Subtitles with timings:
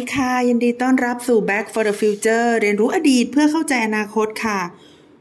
[0.00, 4.60] ดีค่ะ ยินดีต้อนรับสู่ Back for the Future เรียนรู้อดีตเพื่อเข้าใจอนาคตค่ะ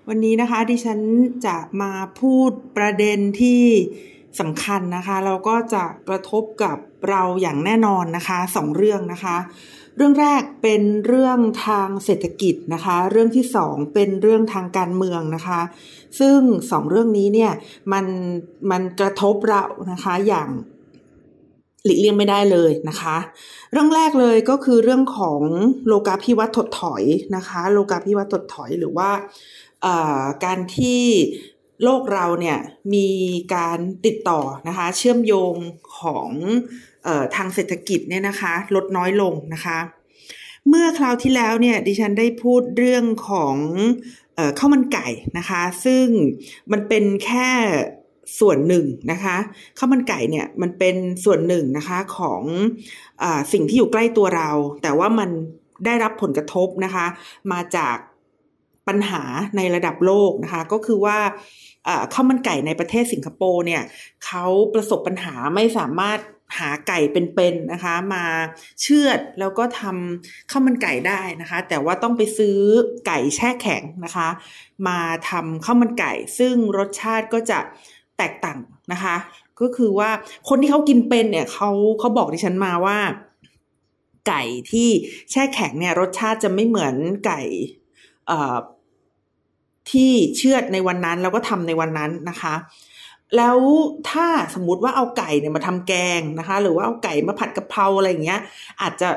[0.08, 1.00] วันนี้นะคะดิฉัน
[1.46, 3.64] จะมาพูดประเด็นที่
[4.40, 6.78] สำคัญนะคะแล้วก็จะกระทบกับ
[7.10, 9.38] เราอย่างแน่นอนนะคะสองเรื่องนะคะ
[9.96, 15.62] เรื่องแรกเป็นเรื่องทางเศรษฐกิจนะคะ เรื่องที่สองเป็นเรื่องทางการเมืองนะคะ
[16.20, 16.40] ซึ่ง
[16.72, 17.52] สองเรื่องนี้เนี่ย
[17.94, 18.06] มัน
[18.72, 20.50] มันกระทบเรานะคะอย่าง
[21.86, 23.18] หลีกเลี่ยงไม่ได้เลยนะคะ
[23.72, 25.42] เรื่องแรกเลยก็คือเรื่องของ
[25.88, 27.04] โลกาภิวัตน์ถดถอย
[27.36, 29.10] นะคะ โลกาภิวัตน์ถดถอยหรือว่า
[30.46, 31.02] การที่
[31.84, 32.60] โลกเราเนี่ย
[32.94, 33.10] มี
[33.56, 35.56] การติดต่อนะคะ เชื่อมโยง
[36.00, 36.30] ของ
[37.08, 39.80] ออทางเศรษฐกิจเนี่ยนะคะ ลดน้อยลงนะคะ
[40.68, 43.56] เมื่อคราวที่แล้วเนี่ยดิฉันได้พูดเรื่องของ
[44.60, 46.06] ข้าวมันไก่นะคะ ซึ่ง
[46.72, 47.50] มันเป็นแค่
[48.40, 49.36] ส่วนหนึ่งนะคะ
[49.78, 52.42] ข้าวมันไก่เนี่ยมันเป็นส่วนหนึ่งนะคะของ
[53.22, 54.50] อสิ่งที่อยู่ใกล้ตัวเรา
[54.84, 55.30] แต่ว่ามัน
[55.86, 57.06] ได้รับผลกระทบนะคะ
[57.52, 57.98] มาจาก
[58.88, 59.24] ปัญหา
[59.58, 61.18] ในระดับโลกนะคะ ก็คือว่า
[62.14, 63.84] ข้าวมันไก่ในประเทศสิงคโปร์เนี่ย
[64.26, 66.20] เขาประสบปัญหาไม่สามารถ
[66.60, 68.26] หาไก่เป็นๆนะคะ มา
[68.82, 72.58] เชือดแล้วก็ทำข้าวมันไก่ได้นะคะ แต่ว่าต้องไปซื้อ
[73.08, 74.30] ไก่แช่แข็งนะคะ
[74.88, 75.00] มา
[75.30, 77.60] ทำข้าวมันไก่ ซึ่งรสชาติก็จะ
[78.20, 78.60] แตกต่าง
[78.92, 79.16] นะคะ
[79.60, 80.10] ก็คือว่า
[80.50, 82.98] คนที่เขากินเป็นเนี่ยเขาเขาบอกดิฉันมาว่า
[84.28, 84.90] ไก่ที่
[85.32, 87.42] แช่แข็งเนี่ย รสชาติจะไม่เหมือนไก่
[89.92, 92.56] ที่เชือดในวันนั้นแล้วก็ทำในวันนั้นนะคะ
[93.38, 93.58] แล้ว
[94.10, 98.40] ถ้าสมมติว่าเอาไก่เนี่ยมาทำแกงนะคะ หรือว่าเอาไก่มาผัดกะเพราอะไรอย่างเงี้ย
[98.82, 99.10] อาจจะ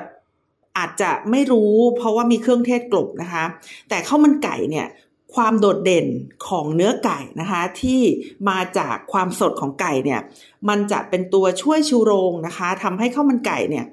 [0.78, 3.44] อาจจะไม่รู้เพราะว่ามีเครื่องเทศกลบนะคะ
[3.88, 4.86] แต่ข้าวมันไก่เนี่ย
[5.34, 6.06] ความโดดเด่น
[6.48, 8.00] ของเนื้อไก่นะคะ ที่
[8.48, 10.20] มาจากความสดของไก่เนี่ย
[10.68, 13.84] มันจะเป็นตัวช่วยชูโรงนะคะทำให้ข้าวมันไก่เนี่ย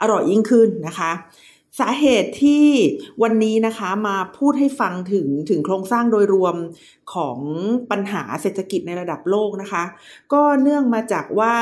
[0.00, 1.12] อร่อยยิ่งขึ้นนะคะ
[1.80, 2.66] สาเหตุที่
[3.22, 6.56] วันนี้นะคะมาพูดให้ฟังถึงถึงโครงสร้างโดยรวม
[7.14, 7.38] ของ
[7.90, 9.84] ปัญหาเศรษฐกิจในระดับโลกนะคะ
[10.32, 11.54] ก็เนื่องมาจากว่า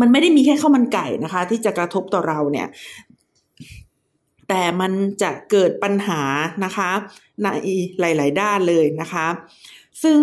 [0.00, 2.66] มันไม่ได้มีแค่ข้าวมันไก่นะคะ ที่จะกระทบต่อเราเนี่ย
[4.48, 6.20] แต่มันจะเกิดปัญหา
[6.64, 6.90] นะคะ
[7.44, 7.48] ใน
[8.00, 9.26] หลาย ๆ ด้านเลยนะคะ
[10.02, 10.20] ซึ่ง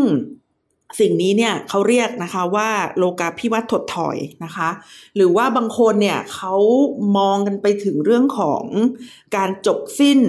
[1.00, 4.70] สิ่งนี้เนี่ยเขาเรียกนะคะว่าโลกาพิวัตถดถอยนะคะ
[5.16, 6.56] หรือว่าบางคนเนี่ยเขา
[7.18, 8.64] มองกันไปถึงเรื่องของ
[9.36, 10.20] การจบสิ้น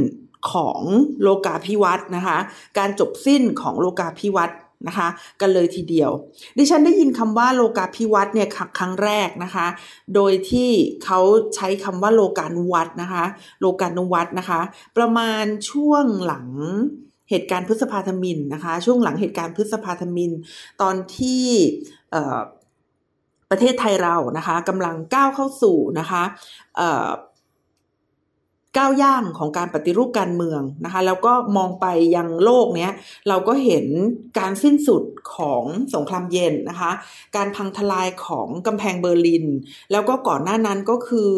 [0.53, 0.81] ของ
[1.23, 2.39] โลกาพิวัตนะคะ
[2.79, 4.51] การจบสิ้นของโลกาพิวัต
[4.87, 5.09] นะคะ
[5.41, 6.11] กันเลยทีเดียว
[6.59, 9.67] ดิฉันได้ยินคำว่าโลกาภิวัตเนี่ยครั้งแรกนะคะ
[10.15, 10.71] โดยที่
[11.05, 11.21] เขา
[11.55, 13.25] ใช้คำว่าโลกานุวัตนะคะ
[13.61, 14.61] โลกานุวัตนะคะ
[14.97, 16.49] ประมาณช่วงหลัง
[17.31, 20.31] เหตุการณ์พฤษภาธมินนะคะ ช่วงหลังเหตุการณ์พฤษภาธมิน
[20.83, 21.45] ตอนที่
[23.51, 26.23] ประเทศไทยเรานะคะกำลังก้าวเข้าสู่นะคะ
[28.79, 32.93] ก้าวย่างของการปฏิรูปการเมืองนะคะแล้วก็มองไปยังโลกเนี้ย
[33.29, 33.87] เราก็เห็น
[34.39, 35.03] การสิ้นสุด
[35.35, 36.91] ของสงครามเย็นนะคะ
[37.37, 39.47] การพังทลายของกำแพงเบอร์ลิน
[39.93, 41.33] แล้วก็ก่อนหน้านั้นก็คือ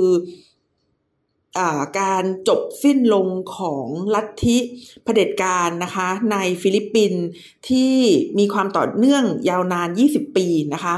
[2.00, 4.58] การจบสิ้นลงของลัทธิ
[5.04, 7.24] เผด็จการนะคะในฟิลิปปินส์
[7.68, 7.94] ที่
[8.38, 10.94] มีความต่อเนื่องยาวนาน 20 ปีนะคะ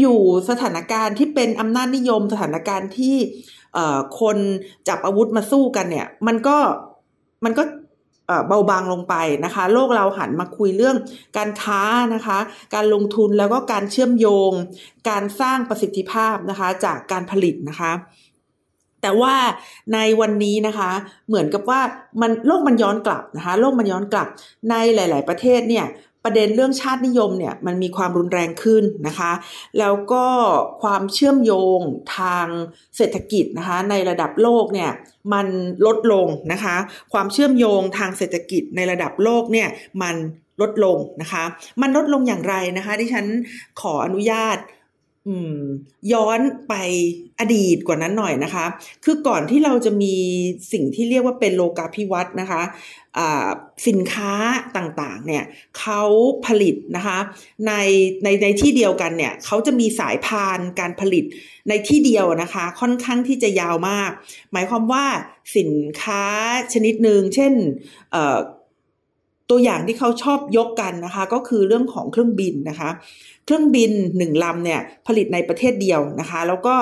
[0.00, 3.16] อยู่ๆสถานการณ์ที่เป็นอำนาจนิยมสถานการณ์ที่
[4.20, 4.36] คน
[4.88, 6.56] จับอาวุธมาสู้กันเนี่ย มันก็
[7.44, 7.62] มันก็
[8.48, 9.14] เบาบางลงไป
[9.44, 10.96] นะคะ โลกเราหันมาคุยเรื่อง
[11.36, 11.82] การค้า
[12.14, 12.38] นะคะ
[12.74, 14.52] การลงทุนแล้วก็การเชื่อมโยง
[15.10, 17.92] การสร้างประสิทธิภาพนะคะ จากการผลิตนะคะ
[19.02, 19.34] แต่ว่า
[19.94, 20.90] ในวันนี้นะคะ
[21.28, 21.80] เหมือนกับว่า
[22.20, 24.28] มันโลกมันย้อนกลับนะคะ โลกมันย้อนกลับ
[24.70, 25.86] ในหลาย ๆ ประเทศเนี่ย
[26.24, 29.32] ประเด็นเรื่องชาตินิยมเนี่ยมันมีความรุนแรงขึ้นนะคะ
[29.78, 30.26] แล้วก็
[30.82, 31.80] ความเชื่อมโยง
[32.18, 32.46] ทาง
[32.96, 34.90] เศรษฐกิจนะคะ ในระดับโลกเนี่ย
[35.32, 35.46] มัน
[35.86, 36.76] ลดลงนะคะ
[37.12, 39.68] ความเชื่อมโยงทางเศรษฐกิจในระดับโลกเนี่ย
[40.02, 40.16] มัน
[40.60, 41.44] ลดลงนะคะ
[41.82, 43.26] มันลดลงอย่างไรนะคะ ที่ฉัน
[43.80, 44.58] ขออนุญาต
[46.12, 46.74] ย้อนไป
[47.40, 48.66] อดีตกว่านั้นหน่อยนะคะ
[49.04, 50.14] คือก่อนที่เราจะมี
[50.72, 52.62] สิ่งที่เรียกว่าเป็นโลกาภิวัตน์นะคะ
[53.88, 54.32] สินค้า
[54.76, 55.44] ต่างๆ เนี่ย
[55.78, 56.02] เขา
[56.46, 57.18] ผลิตนะคะ
[57.66, 57.72] ใน
[58.22, 61.24] ในในที่เดียวกันเนี่ยเขาจะมีสายพานการผลิต
[61.68, 64.10] ในที่เดียวนะคะ ค่อนข้างที่จะยาวมาก
[64.52, 65.04] หมายความว่า
[65.56, 66.24] สินค้า
[66.72, 67.52] ชนิดหนึ่งเช่น
[69.50, 72.90] ตัวอย่างที่เขาชอบยกกันนะคะ ก็คือเรื่องของเครื่องบินนะคะ
[73.44, 76.74] เครื่องบินหนึ่งลำเนี่ยผลิตในประเทศเดียวนะคะ แล้วก็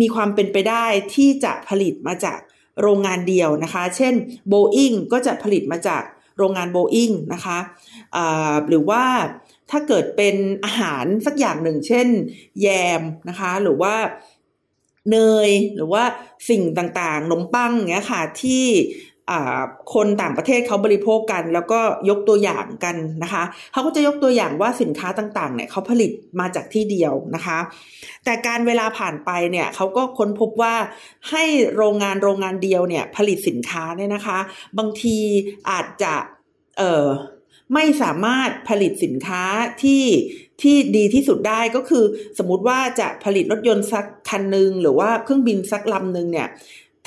[0.00, 0.84] มีความเป็นไปได้
[1.14, 2.38] ที่จะผลิตมาจาก
[2.82, 4.14] โรงงานเดียวนะคะ เช่น
[4.52, 6.02] Boeing ก็จะผลิตมาจาก
[6.36, 9.04] โรงงาน Boeing นะคะะหรือว่า
[9.70, 12.08] ถ้าเกิดเป็นอาหารสักอย่างหนึ่ง เช่น
[12.60, 12.66] แย
[13.00, 13.94] มนะคะ หรือว่า
[15.10, 15.18] เน
[15.48, 16.04] ยหรือว่า
[16.48, 18.66] สิ่งต่างๆขนมปังเงี้ยค่ะที่
[19.94, 23.42] คนต่างประเทศเขาบริโภคกัน แล้วก็ยกตัวอย่างกันนะคะ
[23.72, 26.10] เขาก็จะยกตัวอย่างว่าสินค้าต่างๆเนี่ยเขาผลิต
[26.40, 27.58] มาจากที่เดียวนะคะ
[28.24, 30.74] แต่การเวลาผ่านไปเนี่ยเขาก็ค้นพบว่า
[31.30, 31.44] ให้
[31.76, 34.38] โรงงานโรงงานเดียวเนี่ยผลิตสินค้าเนี่ยนะคะ
[34.78, 35.18] บางที
[35.70, 36.14] อาจจะ
[36.78, 37.06] เออ
[37.74, 39.42] ไม่สามารถผลิตสินค้า
[39.82, 40.04] ที่
[40.62, 42.04] ที่ดีที่สุดได้ก็คือ
[42.38, 46.48] สมมติว่าจะผลิตรถยนต์สักคันหนึ่งหรือว่าเครื่องบินสักลำหนึ่งเนี่ย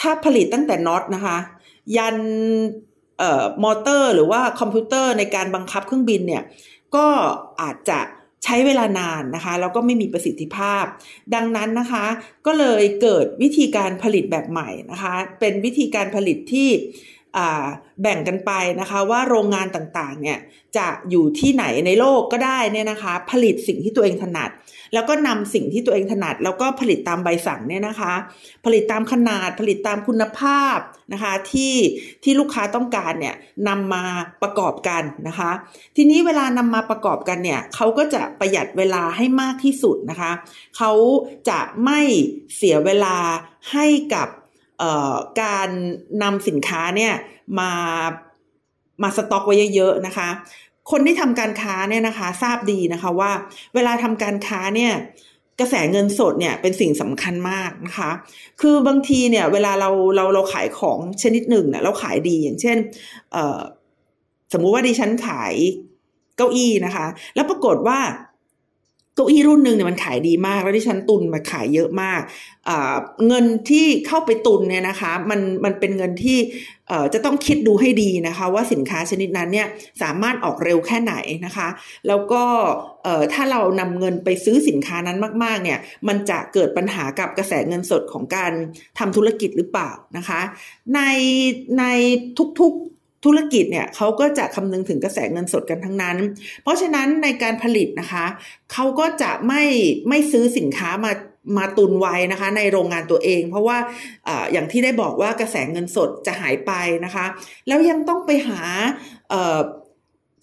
[0.01, 1.37] ถ้าผลิตตั้งแต่น็อตนะคะ
[1.97, 2.17] ยัน
[3.19, 6.43] เอ่อมอเตอร์ หรือว่าคอมพิวเตอร์ในการบังคับเครื่องบินเนี่ย
[6.95, 7.07] ก็
[7.61, 7.99] อาจจะ
[8.43, 10.83] ใช้เวลานานนะคะแล้วก็ไม่มีประสิทธิภาพ
[11.35, 12.05] ดังนั้นนะคะ
[12.45, 16.69] ก็เลยเกิดวิธีการผลิตแบบใหม่นะคะ เป็นวิธีการผลิตที่
[18.01, 20.39] แบ่งกันไปนะคะว่าโรงงานต่างๆเนี่ย
[20.77, 24.49] จะอยู่ที่ไหนในโลกก็ได้เนี่ยนะคะผลิตสิ่งที่ตัวเองถนัด
[24.93, 28.13] แล้วก็นำสิ่งที่ตัวเองถนัด แล้วก็ผลิตตามใบสั่งเนี่ยนะคะ
[28.65, 30.77] ผลิตตามขนาดผลิตตามคุณภาพ
[31.13, 31.75] นะคะที่
[32.23, 33.35] ที่ลูกค้าต้องการเนี่ย
[33.67, 34.03] นำมา
[34.41, 35.51] ประกอบกันนะคะ
[35.95, 40.31] ทีนี้เวลานำมาประกอบกันเนี่ยเขาก็จะประหยัดเวลาให้มากที่สุดนะคะ
[40.77, 40.91] เขา
[41.49, 42.01] จะไม่
[42.55, 43.17] เสียเวลา
[43.71, 44.27] ให้กับ
[45.41, 45.69] การ
[46.23, 47.13] นำสินค้าเนี่ย
[47.59, 47.71] มา
[49.01, 50.29] มาสต็อกไว้เยอะๆนะคะ
[50.91, 53.31] คนที่ทำการค้าเนี่ยนะคะ ทราบดีนะคะว่า
[53.75, 54.93] เวลาทำการค้าเนี่ย
[55.59, 58.11] กระแสเงินสดเนี่ยเป็นสิ่งสำคัญมากนะคะ
[58.61, 62.77] คือบางทีเนี่ยเวลาเราเราเราขายของชนิดหนึ่งเนี่ยเราขายดีอย่างเช่น
[64.53, 65.53] สมมุติว่าดิฉันขาย
[66.37, 67.05] เก้าอี้นะคะ
[67.35, 67.99] แล้วปรากฏว่า
[69.15, 72.21] เก้าอี้รุ่นหนึ่งเนี่ยมันขายดีมาก แล้วที่ฉันตุนมาขายเยอะมาก
[73.27, 76.39] เงินที่เข้าไปตุนเนี่ยนะคะมันมันเป็นเงินที่
[77.13, 79.67] จะต้องคิดดูให้ดีนะคะ ว่าสินค้าชนิดนั้นเนี่ย
[80.01, 81.15] สามารถออกเร็วแค่ไหน
[81.45, 81.67] นะคะ
[82.07, 82.43] แล้วก็
[83.33, 88.51] ถ้าเรานำเงินไปซื้อสินค้านั้นมาก ๆ เนี่ยมันจะเกิดปัญหากับกระแสเงินสดของการ
[88.99, 90.41] ทำธุรกิจหรือเปล่านะคะ
[90.95, 91.01] ใน
[91.79, 91.83] ใน
[92.59, 92.73] ทุก
[93.25, 96.17] ธุรกิจเนี่ยเขาก็จะคำนึงถึงกระแสเงินสดกันทั้งนั้น
[96.63, 98.25] เพราะฉะนั้นในการผลิตนะคะ
[98.73, 99.63] เขาก็จะไม่
[100.09, 101.11] ไม่ซื้อสินค้ามา
[101.57, 103.77] มาตุนไว้นะคะ ในโรงงานตัวเอง เพราะว่า
[104.27, 106.71] ออย่างที่ได้บอกว่ากระแสเงินสดจะหายไป
[107.05, 107.25] นะคะ
[107.67, 108.61] แล้วยังต้องไปหา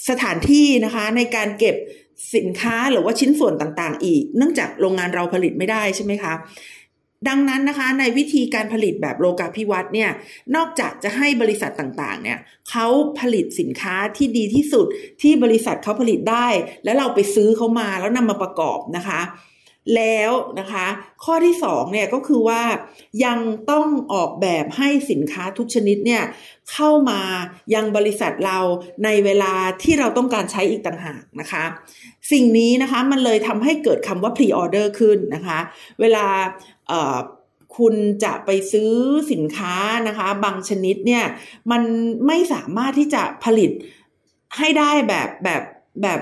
[0.08, 1.76] สถานที่นะคะในการเก็บ
[2.36, 6.32] สินค้าหรือว่าชิ้นส่วนต่างๆ อีก เนื่องจากโรงงานเราผลิตไม่ได้ใช่ไหมคะ
[7.28, 10.10] ดังนั้นนะคะในวิธีการผลิตแบบโลกาภิวัตน์เนี่ย
[10.56, 12.38] นอกจากจะให้บริษัทต่างๆเนี่ย
[12.70, 12.86] เขา
[13.20, 14.86] ผลิตสินค้าที่ดีที่สุด
[15.22, 16.48] ที่บริษัทเขาผลิตได้
[16.84, 19.22] แล้วเราไปซื้อเขามาแล้วนำมาประกอบนะคะ
[19.96, 20.86] แล้วนะคะ
[21.24, 22.62] ข้อที่สองเนี่ยก็คือว่า
[23.24, 23.38] ยัง
[23.70, 26.22] ต้องออกแบบให้สินค้าทุกชนิดเนี่ย
[26.72, 27.20] เข้ามา
[27.74, 28.58] ยังบริษัทเรา
[29.04, 31.64] ในเวลาที่เราต้องการใช้อีกต่างหากนะคะ
[32.32, 35.58] สิ่งนี้นะคะมันเลยทำให้เกิดคำว่า pre order ขึ้นนะคะ
[36.00, 36.26] เวลา
[37.76, 37.94] คุณ
[38.24, 38.92] จะไปซื้อ
[39.32, 39.74] สินค้า
[40.08, 41.24] นะคะ บางชนิดเนี่ย
[41.70, 41.82] มัน
[42.26, 43.70] ไม่สามารถที่จะผลิต
[44.56, 45.62] ให้ได้แบบแบบ
[46.02, 46.20] แบบ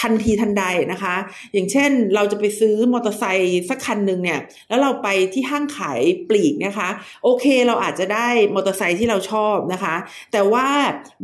[0.00, 1.14] ทันทีทันใดนะคะ
[1.52, 6.88] อย่างเช่นเราจะไปซื้อมอเตอร์ไซค์สักคันหนึ่งเนี่ย แล้วเราไปที่ห้างขายปลีกนะคะ
[7.24, 9.94] โอเคเราอาจจะได้มอเตอร์ไซค์ที่เราชอบนะคะ
[10.32, 10.66] แต่ว่า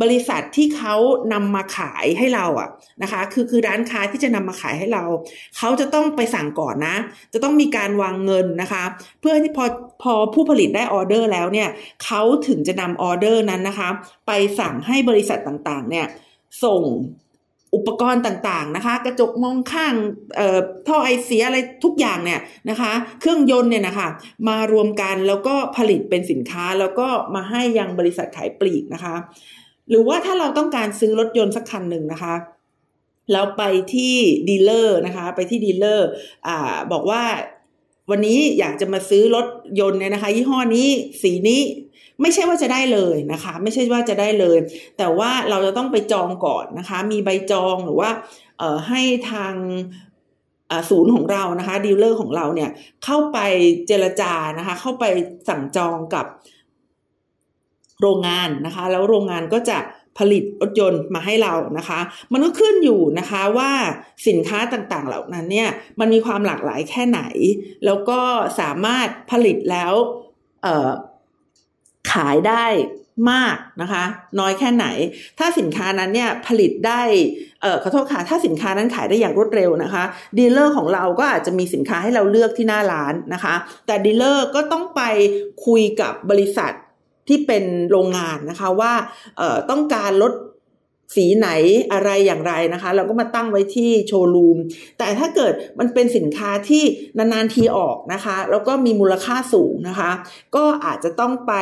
[0.03, 0.95] บริษัทที่เขา
[1.33, 2.69] นำมาขายให้เราอะ
[3.03, 5.05] นะคะ คือคือร้านค้าที่จะนำมาขายให้เรา
[5.59, 6.97] เขาจะต้องไปสั่งก่อนนะ
[7.33, 8.85] จะต้องมีการวางเงินนะคะ
[9.21, 9.65] เพื่อที่พอ
[10.03, 11.69] พอผู้ผลิตได้ออเดอร์แล้วเนี่ย
[12.05, 13.89] เขาถึงจะนำออเดอร์นั้นนะคะ
[14.27, 16.07] ไปสั่งให้บริษัทต่างๆ เนี่ย
[16.65, 16.83] ส่ง
[17.76, 19.95] อุปกรณ์ต่างๆนะคะ กระจกมองข้าง
[20.88, 22.40] ท่อไอเสียอะไรทุกอย่างเนี่ย
[22.71, 24.09] นะคะ เครื่องยนต์เนี่ยนะคะ
[24.49, 29.14] มารวมกันแล้วก็ผลิตเป็นสินค้าแล้วก็มาให้ยังบริษัทขายปลีกนะคะ
[29.88, 32.35] หรือว่าถ้าเราต้องการซื้อรถยนต์สักคันหนึ่งนะคะ
[33.33, 33.62] เราไป
[33.95, 34.14] ที่
[34.49, 36.09] dealer นะคะ ไปที่ dealer
[36.47, 37.23] อ่าบอกว่า
[38.11, 39.47] วันนี้อยากจะมาซื้อรถ
[39.80, 40.88] ยนต์เนี่ยนะคะ ยี่ห้อนี้
[41.23, 41.61] สีนี้
[42.23, 44.59] ไม่ใช่ว่าจะได้เลยนะคะ ไม่ใช่ว่าจะได้เลย
[44.99, 48.11] แต่ว่าเราจะต้องไปจองก่อนนะคะ มีใบจองหรือว่า
[48.89, 49.55] ให้ทาง
[50.91, 52.71] ศูนย์ของเรานะคะดีลเลอร์ของเราเนี่ย
[53.05, 53.39] เข้าไป
[53.87, 55.05] เจรจานะคะ เข้าไป
[55.49, 56.27] สั่งจองกับ
[58.01, 59.79] โรงงานนะคะ แล้วโรงงานก็จะ
[60.19, 62.01] ผลิตรถยนต์มาให้เรานะคะ
[62.33, 63.71] มันก็ขึ้นอยู่นะคะว่า
[64.29, 65.69] สินค้าต่างๆเหล่านั้นเนี่ย
[66.01, 67.21] มันมีความหลากหลายแค่ไหน
[67.87, 68.21] แล้วก็
[68.61, 72.67] สามารถผลิตแล้วายได้
[73.31, 74.05] มากนะคะ
[74.41, 74.87] น้อยแค่ไหน
[75.39, 77.03] ถ้าสินค้านั้นเนี่ยผลิตได้
[77.63, 80.05] เออขอโทษค่ะถ้าสินค้านั้นขายได้อย่างรวดเร็วนะคะ
[80.38, 83.55] dealer ของเราก็อาจจะมีสินค้าให้เราเลือกที่หน้าร้านนะคะ
[83.87, 85.03] แต่ dealer ก็ต้องไป
[85.67, 86.73] คุยกับบริษัท
[87.29, 88.93] ที่เป็นโรงงานนะคะว่า
[89.71, 90.33] ต้องการรถ
[91.15, 91.49] สีไหน
[91.93, 94.59] อะไรอย่างไรนะคะ เราก็มาตั้งไว้ที่โชว์รูม
[94.99, 96.83] แต่ถ้าเกิดมันเป็นสินค้าที่
[97.19, 100.11] นานๆทีออกนะคะ แล้วก็มีมูลค่าสูงนะคะ
[100.57, 101.53] ก็อาจจะต้องไป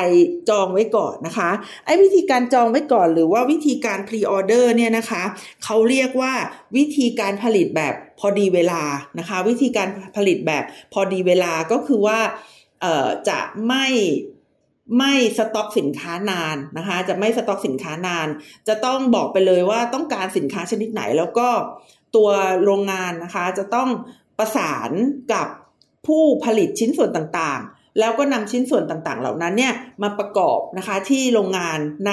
[0.51, 1.51] จองไว้ก่อนนะคะ
[1.85, 5.23] ไอ้วิธีการจองไว้ก่อน หรือว่าวิธีการพรีออเดอร์เนี่ยนะคะ
[5.65, 6.33] เขาเรียกว่า
[6.77, 8.83] วิธีการผลิตแบบพอดีเวลา
[9.19, 12.19] นะคะ วิธีการผลิตแบบพอดีเวลาก็คือว่า
[13.29, 13.87] จะไม่
[14.99, 18.27] ไม่สต็อกสินค้านานนะคะ จะไม่สต็อกสินค้านาน
[18.69, 21.49] จะต้องบอกไปเลยว่าต้องการสินค้าชนิดไหน แล้วก็
[22.17, 22.29] ตัว
[22.65, 23.89] โรงงานนะคะ จะต้อง
[24.39, 24.91] ประสาน
[25.33, 25.47] กับ
[26.07, 32.13] ผู้ผลิตชิ้นส่วนต่างๆ แล้วก็นำชิ้นส่วนต่างๆ เหล่านั้นเนี่ยมาประกอบนะคะที่โรงงานใน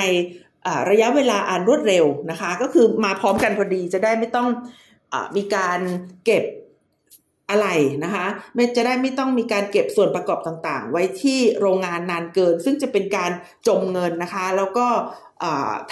[0.89, 4.47] ระยะเวลาอันรวดเร็วนะคะ ก็คือมาพร้อมกันพอดีจะได้ไม่ต้อง
[5.13, 5.79] อมีการ
[6.25, 6.43] เก็บ
[7.51, 7.67] อะไร
[8.03, 13.31] นะคะ ไม่จะได้ไม่ต้องมีการเก็บส่วนประกอบต่างๆ ไว้ที่โรงงานนานเกิน ซึ่งจะเป็นการ
[13.67, 14.87] จมเงินนะคะ แล้วก็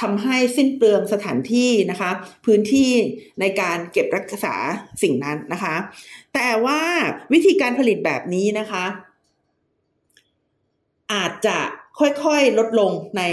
[0.02, 2.12] ทำให้สิ้นเปลืองสถานที่นะคะ
[2.46, 2.92] พื้นที่
[3.40, 4.56] ในการเก็บรักษา
[5.04, 5.76] สิ่งนั้นนะคะ
[6.34, 6.82] แต่ว่า
[7.34, 8.86] วิธีการผลิตแบบนี้นะคะ
[11.14, 11.58] อาจจะ
[12.00, 13.24] ค่อยๆลดลงใน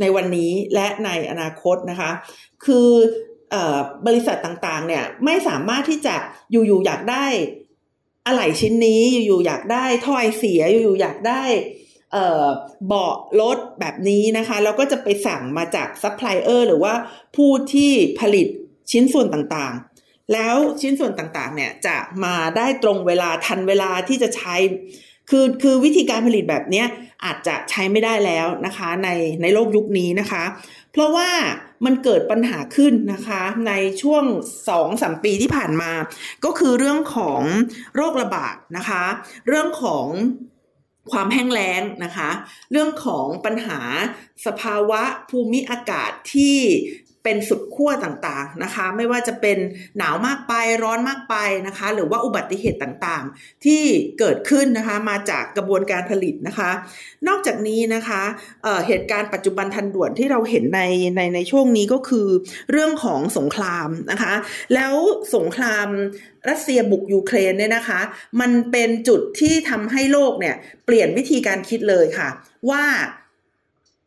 [0.00, 2.10] ในวันนี้และในอนาคตนะคะ
[2.64, 2.90] คือ
[4.06, 6.14] บริษัทต่างๆ เนี่ยไม่สามารถที่จะ
[6.50, 7.26] อยู่ๆอยากได้
[8.26, 11.42] อะไหล่ชิ้นนี้อยู่ๆอยากได้ถ้อยเสียอยู่ๆอยากได้
[12.86, 16.94] เบาะรถแบบนี้นะคะแล้วก็จะไปสั่งมาจากซัพพลายเออร์หรือว่า
[17.36, 18.46] ผู้ที่ผลิต
[18.92, 24.56] ชิ้นส่วนต่างๆ แล้วชิ้นส่วนต่างๆ เนี่ยจะมาได้ตรงเวลาทันเวลาที่จะใช้
[25.30, 26.84] คือคือวิธีการผลิตแบบนี้
[27.24, 29.08] อาจจะใช้ไม่ได้แล้วนะคะใน
[29.42, 30.42] ในโลกยุคนี้นะคะ
[30.96, 31.30] เพราะว่า
[31.84, 33.72] มันเกิดปัญหาขึ้นนะคะใน
[34.02, 34.24] ช่วง
[34.68, 35.92] สองสามปีที่ผ่านมา
[36.44, 37.42] ก็คือเรื่องของ
[37.94, 39.04] โรคระบาดนะคะ
[39.48, 40.06] เรื่องของ
[41.12, 42.30] ความแห้งแล้งนะคะ
[42.72, 43.80] เรื่องของปัญหา
[44.46, 46.56] สภาวะภูมิอากาศที่
[47.26, 49.58] เป็นสุดขั้วต่างๆนะคะ ไม่ว่าจะเป็น
[49.98, 50.52] หนาวมากไป
[50.82, 53.82] ร้อนมากไปนะคะ หรือว่าอุบัติเหตุต่างๆ ที่
[54.18, 56.70] เกิดขึ้นนะคะมาจากกระบวนการผลิตนะคะ
[57.28, 58.22] นอกจากนี้นะคะ
[58.62, 60.82] เเหตุการณ์ปัจจุบันทันด่วนที่เราเห็นใน
[61.16, 62.28] ในในช่วงนี้ก็คือ
[62.70, 64.34] เรื่องของสงครามนะคะ
[64.74, 64.94] แล้ว
[65.36, 65.88] สงคราม
[66.48, 68.00] รัสเซียบุกยูเครนเนี่ยนะคะ
[68.40, 70.54] มันเป็นจุดที่ทำให้โลกเนี่ย
[70.84, 72.28] เปลี่ยนวิธีการคิดเลยค่ะ
[72.70, 72.84] ว่า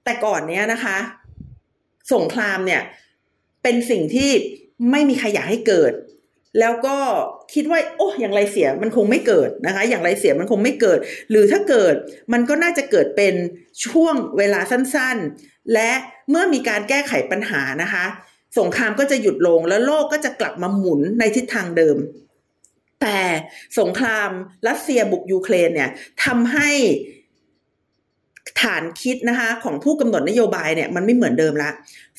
[0.03, 0.97] แต่ก่อนเนี้ยนะคะ
[2.13, 2.81] สงครามเนี่ย
[3.69, 4.31] เป็นสิ่งที่
[4.91, 5.93] ไม่มีใครอยากให้เกิด
[6.59, 6.97] แล้วก็
[7.53, 10.99] คิดว่า โอ้อย่างไรเสียมันคงไม่เกิดนะคะ อย่างไรเสียมันคงไม่เกิด
[11.29, 11.93] หรือถ้าเกิด
[12.33, 13.33] มันก็น่าจะเกิดเป็น
[13.85, 15.91] ช่วงเวลาสั้นๆ และ
[16.29, 18.05] เมื่อมีการแก้ไขปัญหานะคะ
[18.59, 21.97] สงครามก็จะหยุดลงแล้วโลกก็จะกลับมาหมุนในทิศทางเดิม
[23.01, 23.19] แต่
[23.79, 24.29] สงคราม
[24.67, 25.89] รัสเซียบุกยูเครนเนี่ย
[26.25, 26.69] ทำให้
[28.61, 31.69] ฐานคิดนะคะของผู้กำหนดนโยบายเนี่ยมันไม่เหมือนเดิมละ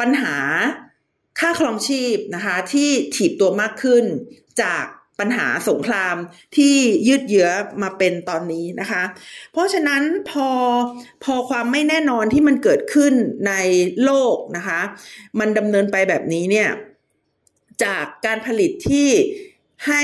[0.00, 0.36] ปัญหา
[1.40, 4.04] ค่าครองชีพนะคะ ที่ถีบตัวมากขึ้น
[4.62, 4.84] จาก
[5.20, 6.16] ปัญหาสงคราม
[6.56, 6.76] ที่
[7.08, 7.48] ยืดเยื้อ
[7.82, 9.02] มาเป็นตอนนี้นะคะ
[9.52, 10.48] เพราะฉะนั้นพอ
[11.24, 13.14] พอความไม่แน่นอนที่มันเกิดขึ้น
[13.48, 13.52] ใน
[14.04, 14.80] โลกนะคะ
[15.38, 16.68] มันดำเนินไปแบบนี้เนี่ย
[17.84, 19.08] จากการผลิตที่
[19.86, 20.02] ให้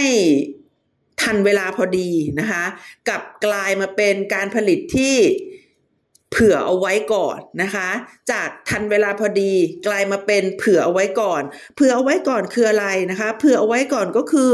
[1.22, 2.64] ทันเวลาพอดีนะคะ
[3.08, 5.16] กับกลายมาเป็นการผลิตที่
[6.30, 7.88] เผื่อเอาไว้ก่อนนะคะ
[8.30, 9.52] จากทันเวลาพอดี
[9.86, 11.42] กลายมาเป็นเผื่อเอาไว้ก่อน
[11.76, 14.52] เผื่อเอาไว้ก่อนคืออะไรนะคะ เผื่อเอาไว้ก่อนก็คือ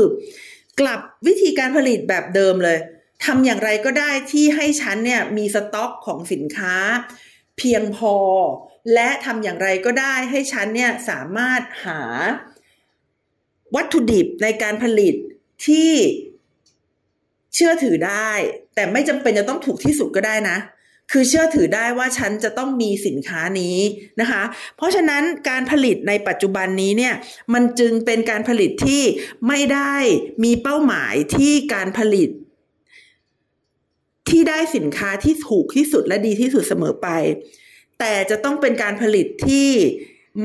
[0.80, 2.78] กลับวิธีการผลิตแบบเดิมเลย
[3.24, 6.76] ทำอย่างไรก็ได้ที่ให้ฉันเนี่ยมีสต็อกของสินค้า
[7.58, 8.14] เพียงพอ
[8.94, 12.00] และทำอย่างไรก็ได้ให้ฉันเนี่ยสามารถหา
[13.74, 15.14] วัตถุดิบในการผลิต
[15.66, 15.92] ที่
[17.54, 18.30] เชื่อถือได้
[18.74, 20.56] แต่ไม่จำเป็นจะต้องถูกที่สุดก็ได้นะ
[21.10, 23.78] คือเชื่อถือได้ว่าฉันจะต้องมีสินค้านี้
[24.20, 24.42] นะคะ
[24.76, 27.14] เพราะฉะนั้นการผลิตในปัจจุบันนี้เนี่ย
[27.54, 29.02] มันจึงเป็นการผลิตที่
[29.48, 29.94] ไม่ได้
[30.44, 32.30] มีเป้าหมายที่การผลิต
[34.28, 37.08] ที่ได้สินค้าที่ถูกที่สุดและดีที่สุดเสมอไป
[37.98, 39.70] แต่จะต้องเป็นการผลิตที่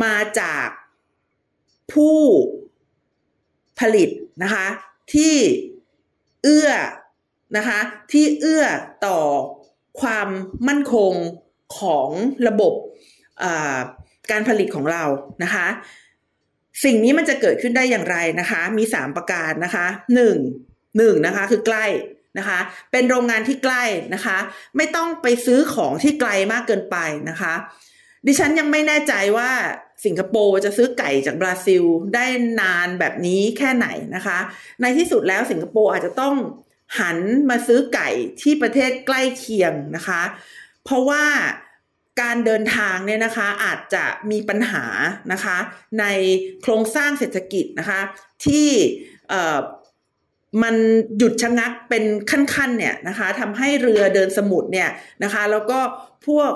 [0.03, 0.67] มาจาก
[1.93, 2.19] ผู้
[3.79, 4.09] ผลิต
[4.43, 4.67] นะคะ
[5.13, 5.35] ที่
[6.43, 6.69] เอื้อ
[7.57, 7.79] นะคะ
[8.11, 8.65] ที่เอื้อ
[9.05, 9.19] ต่อ
[10.01, 10.27] ความ
[10.67, 11.13] มั่นคง
[11.77, 12.09] ของ
[12.47, 12.73] ระบบ
[14.31, 15.03] การผลิตของเรา
[15.43, 15.67] นะคะ
[16.83, 20.37] สิ่งนี้มันจะเกิดขึ้นได้อย่างไรนะคะ มีสามประการนะคะหนึ่ง
[20.97, 21.85] หนึ่งนะคะคือใกล้
[22.37, 22.59] นะคะ
[22.91, 23.83] เป็นโรงงานที่ใกล้
[24.13, 24.37] นะคะ
[24.77, 26.97] ไม่ต้องไปซื้อของที่ไกลมากเกินไป
[27.29, 27.53] นะคะ
[28.27, 29.51] ดิฉันยังไม่แน่ใจว่า
[30.05, 31.83] สิงคโปร์จะซื้อไก่จากบราซิล
[32.15, 32.25] ได้
[32.61, 34.37] นานแบบนี้แค่ไหนนะคะ
[34.81, 36.35] ในที่สุดแล้วสิงคโปร์อาจจะต้อง
[36.99, 37.19] หัน
[37.49, 38.09] มาซื้อไก่
[38.41, 40.21] ที่ประเทศใกล้เคียงนะคะ
[40.83, 41.23] เพราะว่า
[42.21, 44.85] การเดินทางเนี่ยนะคะอาจจะมีปัญหา
[45.31, 45.57] นะคะ
[45.99, 46.05] ใน
[46.61, 47.99] โครงสร้างเศรษฐกิจนะคะ
[48.45, 48.69] ที่
[50.63, 50.75] มัน
[51.17, 54.89] หยุดชะงักเป็นขั้นๆเนี่ยนะคะทำให้เรือเดินสมุทรเนี่ย
[55.23, 55.79] นะคะ แล้วก็
[56.27, 56.51] พวก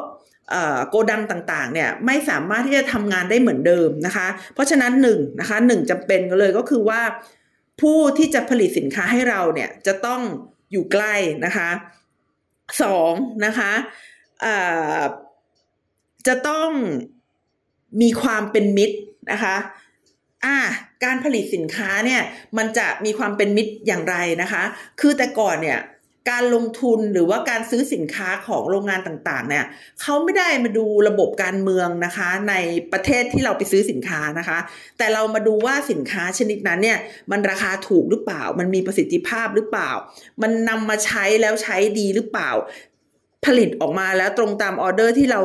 [0.90, 7.02] โกดังต่างๆเนี่ยไม่สามารถที่จะทำงานได้เหมือนเดิมนะคะ เพราะฉะนั้นหนึ่งนะคะหนึ่งจำเป็นเลยก็คือว่า
[7.82, 10.22] ผู้ที่จะผลิตสินค้าให้เราเนี่ยจะต้อง
[10.72, 11.16] อยู่ใกล้
[11.46, 11.70] นะคะ
[12.82, 13.14] สอง
[13.46, 13.72] นะคะ
[16.28, 16.70] จะต้อง
[18.02, 18.98] มีความเป็นมิตร
[19.32, 19.56] นะคะ
[20.46, 20.58] อ่า
[21.04, 22.22] การผลิตสินค้าเนี่ย
[22.58, 24.64] มันจะมีความเป็นมิตรอย่างไรนะคะ
[25.00, 25.80] คือแต่ก่อนเนี่ย
[26.30, 29.66] การลงทุนหรือว่าการซื้อสินค้าของโรงงานต่างๆ เนี่ย
[30.02, 32.54] เขาไม่ได้มาดูระบบการเมืองนะคะ ใน
[32.94, 34.60] ประเทศที่เราไปซื้อสินค้านะคะ
[34.98, 36.98] แต่เรามาดูว่าสินค้าชนิดนั้นเนี่ย
[37.32, 39.92] มันราคาถูกหรือเปล่า มันมีประสิทธิภาพหรือเปล่า
[40.42, 42.52] มันนำมาใช้แล้วใช้ดีหรือเปล่า
[43.46, 45.42] ผลิตออกมาแล้วตรงตามออเดอร์ที่เรา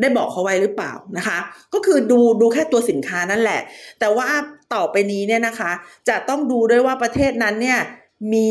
[0.00, 1.38] ได้บอกเขาไว้หรือเปล่านะคะ
[1.74, 3.60] ก็คือดูดูแค่ตัวสินค้านั่นแหละ
[4.00, 4.28] แต่ว่า
[4.74, 5.72] ต่อไปนี้เนี่ยนะคะ
[6.08, 7.78] จะต้องดูด้วยว่าประเทศนั้นเนี่ย
[8.32, 8.50] มี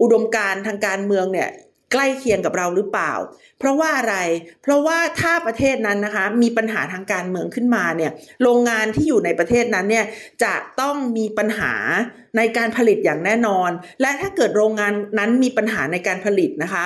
[0.00, 1.50] อุดมการทางการเมืองเนี่ย
[1.92, 3.12] ใกล้เคียงกับเราหรือเปล่า
[3.58, 4.16] เพราะว่าอะไร
[4.62, 10.06] เพราะว่าถ้าประเทศนั้นนะคะมีปัญหาทางการเมืองขึ้นมาเนี่ยโรงงานที่อยู่ในประเทศนั้นเนี่ย
[10.44, 11.72] จะต้องมีปัญหา
[12.36, 13.70] ในการผลิตอย่างแน่นอน
[14.00, 16.84] และถ้าเกิดโรงงานนั้นมีปัญหาในการผลิตนะคะ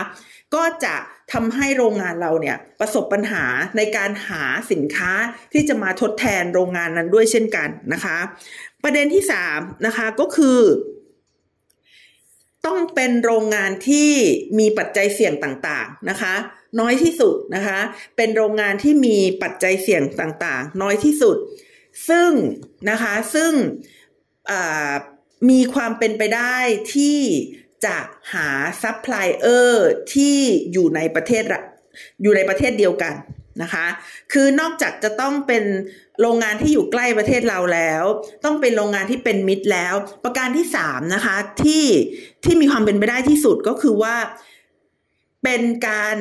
[0.55, 0.95] ก็จะ
[1.33, 3.45] ทำให้โรงงานเราเนี่ยประสบปัญหา
[3.77, 5.13] ในการหาสินค้า
[5.53, 8.17] ที่จะมาทดแทนโรงงานนั้นด้วยเช่นกันนะคะ
[8.83, 10.59] ประเด็นที่3นะคะก็คือ
[12.67, 14.11] ต้องเป็นโรงงานที่
[14.59, 16.35] มีปัจจัยเสี่ยงต่างๆนะคะ
[16.81, 17.79] น้อยที่สุดนะคะ
[18.17, 21.37] เป็นโรงงานที่มีปัจจัยเสี่ยงต่างๆ น้อยที่สุด
[22.09, 22.31] ซึ่ง
[22.91, 23.53] นะคะซึ่ง
[25.51, 26.57] มีความเป็นไปได้
[26.95, 27.19] ที่
[27.87, 27.97] จะ
[28.35, 28.49] หา
[28.83, 30.39] ซัพพลายเออร์ที่
[30.73, 31.45] อยู่ในประเทศ
[32.23, 33.15] อยู่ในประเทศเดียวกัน
[33.63, 33.87] นะคะ
[34.33, 35.65] คือนอกจากจะต้องเป็น
[36.21, 38.05] โรงงานที่อยู่ใกล้ประเทศเราแล้ว
[38.45, 41.85] ต้องเป็นโรงงานที่เป็นมิตรแล้ว ประการที่สามนะคะที่
[42.45, 44.17] ที่มีความเป็นไปได้ที่สุดก็คือว่า
[45.43, 46.17] เป็นการ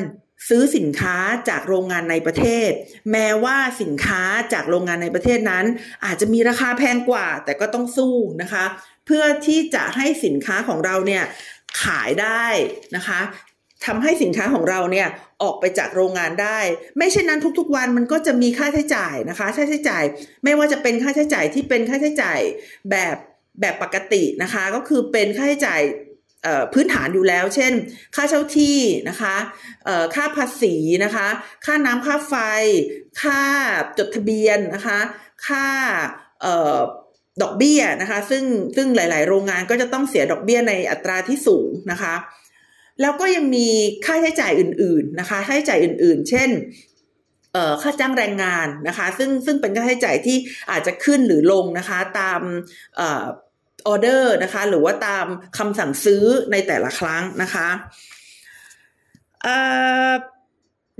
[0.50, 1.18] ซื้อสินค้า
[1.50, 2.70] จากโรงงานในประเทศ
[3.12, 4.22] แม้ว่าสินค้า
[4.54, 5.66] จากโรงงานในประเทศนั้น
[6.06, 8.66] อาจจะมีราคาแพงกว่า แต่ก็ต้องสู้นะคะ
[9.06, 11.24] เพื่อที่จะให้สินค้าของเราเนี่ย
[11.82, 12.46] ขายได้
[12.96, 13.20] นะคะ
[13.86, 15.08] ทำให้สินค้าของเราเนี่ย
[15.44, 16.60] ออกไปจากโรงงานได้
[16.98, 20.04] ไม่เช่นนั้นทุกๆวันมันก็จะมีค่าใช้จ่ายนะคะค่าใช้จ่าย
[20.44, 22.40] ไม่ว่าจะเป็นค่าใช้จ่ายที่เป็นค่าใช้จ่าย
[22.92, 23.16] แบบ
[23.62, 25.82] แบบปกตินะคะ ก็คือเป็นค่าใช้จ่าย
[26.74, 27.74] พื้นฐานอยู่แล้ว เช่น
[28.16, 28.80] ค่าเช่าที่
[29.10, 29.36] นะคะ
[30.16, 31.28] ค่าภาษีนะคะ
[31.66, 32.36] ค่าน้ำค่าไฟ
[33.22, 33.42] ค่า
[33.98, 35.00] จดทะเบียนนะคะ
[35.48, 35.66] ค่า
[37.42, 38.44] ดอกเบี้ยนะคะ ซึ่ง
[38.76, 42.14] ซึ่งหลาย ๆ โรงงานก็จะต้องเสียดอกเบี้ยในอัตราที่สูงนะคะ
[43.02, 43.68] แล้วก็ยังมี
[44.06, 46.50] ค่าใช้จ่ายอื่น ๆนะคะ ค่าใช้จ่ายอื่น ๆ เช่น
[47.82, 50.38] ค่าจ้างแรงงานนะคะ ซึ่งซึ่งเป็นค่าใช้จ่ายที่
[50.72, 52.42] อาจจะขึ้นหรือลงนะคะ ตาม
[53.88, 55.26] ออเดอร์นะคะ หรือว่าตาม
[55.58, 57.68] คำสั่งซื้อในแต่ละครั้งนะคะ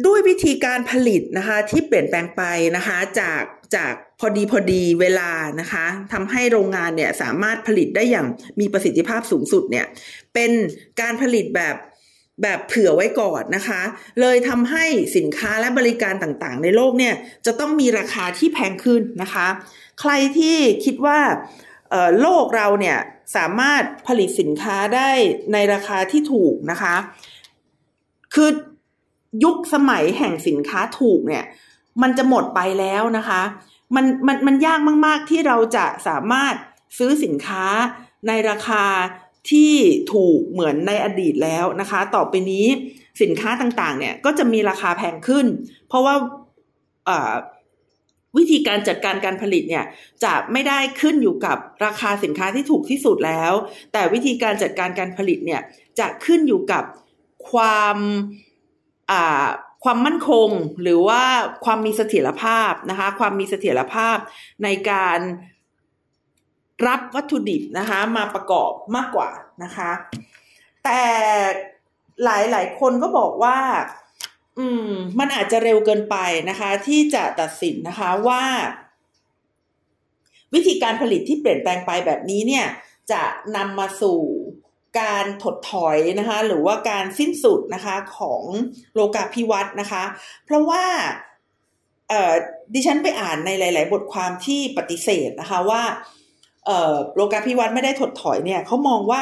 [0.06, 2.42] ด้วยวิธีการผลิตนะคะ ที่เปลี่ยนแปลงไป
[2.76, 3.44] นะคะ จาก
[3.76, 3.94] จาก
[4.26, 8.28] อดีพอดีเวลานะคะทำให้โรงงานเนี่ยสามารถผลิตได้อย่าง
[8.60, 9.86] มีประสิทธิภาพสูงสุดเนี่ย
[10.34, 10.52] เป็น
[11.02, 11.76] การผลิตแบบ
[12.42, 13.82] แบบเผื่อไว้ก่อนนะคะ
[14.22, 14.86] เลยทำให้
[15.18, 19.48] สินค้าและบริการต่างๆ ในโลกเนี่ยจะต้องมีราคาที่แพงขึ้นนะคะ
[20.02, 21.20] ใครที่คิดว่า
[22.22, 22.98] โลกเราเนี่ย
[23.36, 25.12] สามารถผลิตสินค้าได้
[25.54, 26.96] ในราคาที่ถูกนะคะ
[28.34, 28.50] คือ
[29.44, 31.44] ยุคสมัยแห่งสินค้าถูกเนี่ย
[32.02, 33.42] มันจะหมดไปแล้วนะคะ
[33.96, 36.54] มันมันมันยากมาก ๆ ที่เราจะสามารถ
[36.98, 37.66] ซื้อสินค้า
[38.28, 38.86] ในราคา
[39.52, 39.74] ที่
[40.14, 42.68] ถูกเหมือนในอดีตแล้วนะคะ ต่อไปนี้
[43.22, 45.46] สินค้าต่างๆ เนี่ยก็จะมีราคาแพงขึ้น
[45.88, 46.16] เพราะว่า
[48.38, 49.86] วิธีการจัดการการผลิตเนี่ย
[50.24, 53.54] จะไม่ได้ขึ้นอยู่กับราคาสินค้าที่ถูกที่สุดแล้ว
[53.94, 55.62] แต่วิธีการจัดการการผลิตเนี่ย
[56.00, 56.84] จะขึ้นอยู่กับ
[57.50, 57.98] ความ
[59.84, 60.50] ความมั่นคง
[60.82, 61.24] หรือว่า
[61.66, 64.18] ความมีเสถียรภาพนะคะ ความมีเสถียรภาพ
[64.64, 65.20] ในการ
[66.88, 69.30] รับวัตถุดิบนะคะ มาประกอบมากกว่า
[69.64, 69.92] นะคะ
[70.84, 71.02] แต่
[72.24, 73.58] หลายหลายคนก็บอกว่า
[74.60, 76.18] อืม มันอาจจะเร็วเกินไป
[76.50, 78.44] นะคะ ที่จะตัดสินนะคะว่า
[80.54, 82.66] วิธีการผลิตที่เปลี่ยนแปลงไปแบบนี้เนี่ย
[83.12, 83.24] จะ
[83.56, 84.20] นำมาสู่
[85.00, 88.44] การถดถอยนะคะหรือว่าการสิ้นสุดนะคะของ
[88.94, 90.04] โลกาภิวัตน์นะคะ
[90.46, 90.84] เพราะว่า
[92.74, 95.82] ดิฉันไปอ่านในหลาย ๆ บทความที่ปฏิเสธนะคะว่า
[97.16, 99.22] โลกาภิวัตน์ไม่ได้ถดถอยเนี่ยเขามองว่า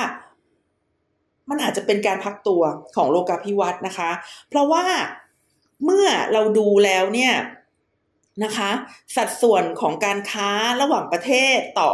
[1.50, 2.62] มันอาจจะเป็นการพักตัว
[2.96, 4.12] ของโลกาภิวัตน์นะคะ
[4.50, 4.86] เพราะว่า
[5.86, 7.34] เมื่อเราดูแล้วเนี่ย
[8.44, 8.70] นะคะ
[9.16, 10.50] สัดส่วนของการค้า
[10.82, 11.92] ระหว่างประเทศต่อ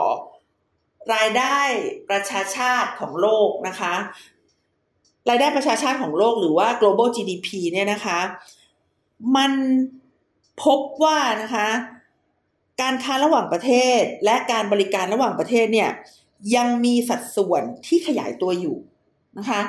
[1.14, 1.60] รายได้
[2.10, 3.94] ประชาชาติของโลกนะคะ
[5.30, 8.20] รายได้ประชาชาติของโลกหรือว่า global GDP เนี่ยนะคะ
[9.36, 9.52] มัน
[10.64, 11.68] พบว่านะคะ
[12.82, 15.90] การค้าระหว่างประเทศและการบริการระหว่างประเทศเนี่ย
[16.56, 18.78] ยังมีสัดส่วนที่ขยายตัวอยู่
[19.38, 19.62] นะคะ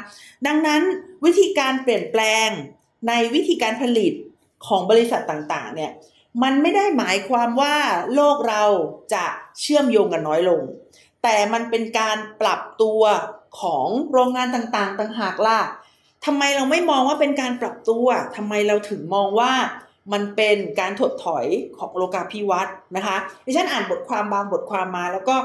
[0.47, 0.83] ดังนั้น
[1.25, 2.49] วิธีการเปลี่ยนแปลง
[3.09, 4.13] ในวิธีการผลิต
[4.67, 5.93] ของบริษัทต่างๆ เนี่ย
[6.43, 7.77] มันไม่ได้หมายความว่า
[8.15, 8.65] โลกเรา
[9.15, 9.27] จะ
[9.61, 10.61] เชื่อมโยงกันน้อยลง
[11.23, 13.03] แต่มันเป็นการปรับตัว
[13.61, 15.61] ของโรงงานต่างๆ ต่างหากล่ะ
[16.27, 19.53] ทำไมเราไม่มองว่าเป็นการปรับตัวทำไมเราถึงมองว่า
[20.13, 21.47] มันเป็นการถดถอย
[21.79, 25.37] ของโลกาภิวัตน์นะคะดิฉันอ่านบทความบางบทความมา แล้วก็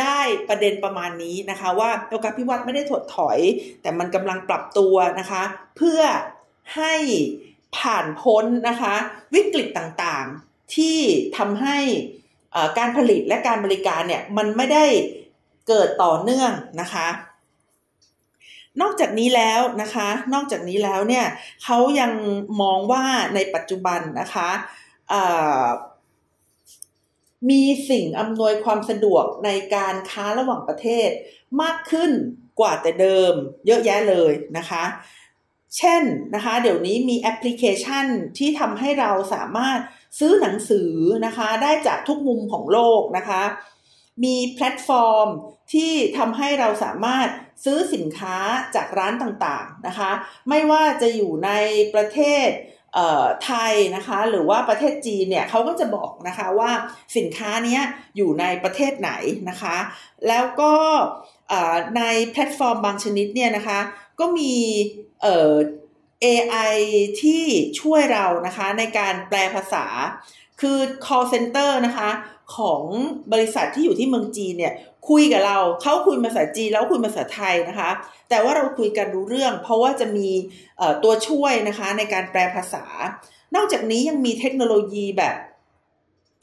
[0.00, 3.38] ได้ประเด็นประมาณนี้นะคะ ว่าโลกาภิวัตน์ไม่ได้ถดถอย
[3.82, 5.42] แต่มันกำลังปรับตัวนะคะ
[5.76, 6.00] เพื่อ
[6.76, 6.94] ให้
[7.78, 8.94] ผ่านพ้นนะคะ
[9.34, 10.98] วิกฤตต่างๆที่
[11.38, 11.78] ทำให้
[12.78, 14.84] การผลิตและการบริการเนี่ยมันไม่ได้
[15.68, 17.08] เกิดต่อเนื่องนะคะ
[18.80, 21.26] นอกจากนี้แล้วนะคะ นอกจากนี้แล้วเนี่ย
[21.64, 22.12] เขายัง
[22.62, 24.50] มองว่าในปัจจุบันนะคะ
[27.50, 31.08] มีสิ่งอำนวยความสะดวกในการค้าระหว่างประเทศ
[31.62, 32.10] มากขึ้น
[32.60, 33.32] กว่าแต่เดิม
[33.66, 34.84] เยอะแยะเลยนะคะ
[35.78, 36.02] เช่น
[36.34, 38.06] นะคะ เดี๋ยวนี้มีแอปพลิเคชัน
[38.38, 39.78] ที่ทำให้เราสามารถ
[40.18, 40.92] ซื้อหนังสือ
[41.26, 43.42] นะคะ ได้จากทุกมุมของโลกนะคะ
[44.24, 45.28] มีแพลตฟอร์ม
[45.72, 47.28] ที่ทำให้เราสามารถ
[47.64, 48.36] ซื้อสินค้า
[48.74, 50.10] จากร้านต่างๆนะคะ
[50.48, 51.50] ไม่ว่าจะอยู่ใน
[51.94, 52.48] ประเทศ
[53.44, 56.70] ไทยนะคะหรือว่าประเทศจีนเนี่ยเขาก็จะบอกนะคะว่า
[57.16, 57.78] สินค้านี้
[58.16, 59.10] อยู่ในประเทศไหน
[59.50, 59.76] นะคะ
[60.28, 60.72] แล้วก็
[61.96, 63.80] ในแพลตฟอร์มบางชนิดเนี่ยนะคะ
[64.20, 64.54] ก็มี
[66.24, 66.74] AI
[67.22, 67.44] ที่
[67.80, 69.86] ช่วยเรานะคะในการแปลภาษา
[70.60, 72.10] คือ call center นะคะ
[72.56, 72.82] ของ
[73.32, 74.74] บริษัทที่อยู่ที่เมืองจีนเนี่ย
[75.08, 77.90] คุยกับเราเขาคุยภาษาจีนแล้วคุยภาษาไทยนะคะ
[78.30, 80.28] แต่ว่าเราคุยกันรู้เรื่อง เพราะว่าจะมี
[81.04, 82.84] ตัวช่วยนะคะในการแปลภาษา
[83.56, 85.36] นอกจากนี้ยังมีเทคโนโลยีแบบ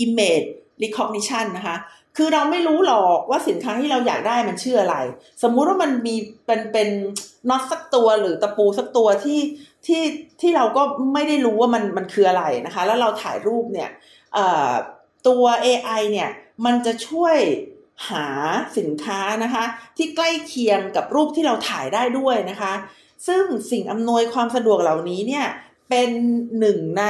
[0.05, 0.47] image
[0.83, 1.77] recognition นะคะ
[2.17, 4.95] คือเราไม่รู้หรอกว่าสินค้าที่เราอยากได้มันชื่ออะไร
[5.43, 6.89] สมมุติว่ามันมีเป็นเป็น
[7.49, 9.39] น็อตสักตัวหรือตะปูสักตัวที่
[9.87, 10.03] ที่
[10.41, 13.89] ที่เราก็ไม่ได้รู้ว่ามันมันคืออะไรนะคะ แล้วเราถ่ายรูปเนี่ย
[15.27, 16.29] ตัว AI เนี่ย
[16.65, 17.37] มันจะช่วย
[18.09, 18.27] หา
[18.77, 19.65] สินค้านะคะ
[19.97, 22.73] ที่ใกล้เคียงกับรูปที่เราถ่ายได้ด้วยนะคะ
[23.27, 25.45] ซึ่งสิ่งอำนวยความสะดวกเหล่านี้เนี่ย
[25.89, 26.09] เป็น
[26.59, 27.05] หนึ่งใน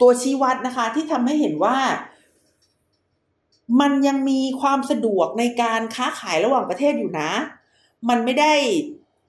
[0.00, 1.78] ตัวชี้วัดนะคะ ที่ทำให้เห็นว่า
[3.80, 7.32] มันยังมีความสะดวกในการค้าขายระหว่างประเทศอยู่นะ
[8.08, 8.54] มันไม่ได้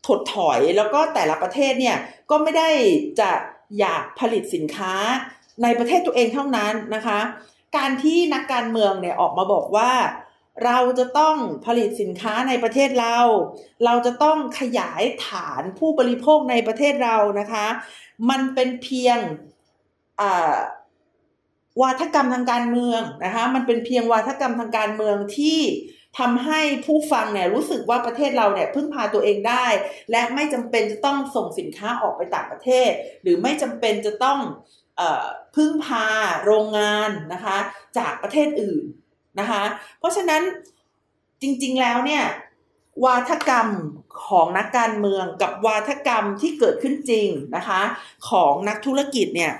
[0.07, 1.97] ถดถอยแล้วก็แต่ละประเทศเนี่ย
[2.29, 2.69] ก็ไม่ได้
[3.19, 3.29] จะ
[3.79, 4.93] อยากผลิตสินค้า
[5.63, 7.19] ในประเทศตัวเองเท่านั้นนะคะ
[7.77, 9.91] การที่นักการเมืองเนี่ยออกมาบอกว่า
[10.65, 13.17] เราจะต้องผลิตสินค้าในประเทศเรา
[13.85, 17.67] เราจะต้องขยายฐานผู้บริโภคในประเทศเรานะคะ
[18.29, 19.19] มันเป็นเพียง
[21.81, 25.59] วาทกรรมทางการเมืองนะคะ มันเป็นเพียงวาทกรรมทางการเมืองที่
[26.19, 29.65] ทำให้ผู้ฟังเนี่ยรู้สึกว่าประเทศเราเนี่ยพึ่งพาตัวเองได้
[30.11, 32.89] และไม่จำเป็นจะต้องส่งสินค้าออกไปต่างประเทศ
[33.21, 34.39] หรือไม่จำเป็นจะต้อง
[35.55, 36.05] พึ่งพา
[36.45, 37.57] โรงงานนะคะ
[37.97, 38.83] จากประเทศอื่น
[39.39, 39.63] นะคะ
[39.99, 40.41] เพราะฉะนั้น
[41.41, 42.23] จริงๆแล้วเนี่ย
[43.05, 43.69] วาทกรรม
[44.27, 47.81] ของนักการเมืองกับวาทกรรมที่เกิดขึ้นจริงนะคะ
[48.29, 49.53] ของนักธุรกิจเนี่ย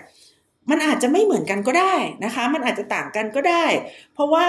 [0.69, 3.65] มันอาจจะไม่เหมือนกันก็ได้นะคะ มันอาจจะต่างกันก็ได้
[4.13, 4.47] เพราะว่า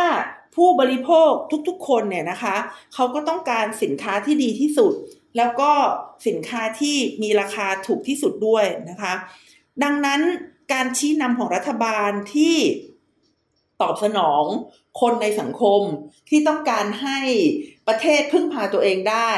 [0.57, 1.31] ผู้บริโภค
[1.68, 2.57] ทุกๆ คนเนี่ยนะคะ
[2.94, 4.92] เขาก็ต้องการสินค้าที่ดีที่สุด
[5.37, 5.70] แล้วก็
[6.26, 9.12] สินค้าที่มีราคาถูกที่สุดด้วยนะคะ
[9.83, 10.20] ดังนั้น
[10.73, 12.57] การชี้นำของรัฐบาลที่
[13.83, 14.45] ตอบสนอง
[15.01, 15.83] คนในสังคม
[16.29, 17.19] ที่ต้องการให้
[17.89, 19.31] ประเทศพึ่งพาตัวเองได้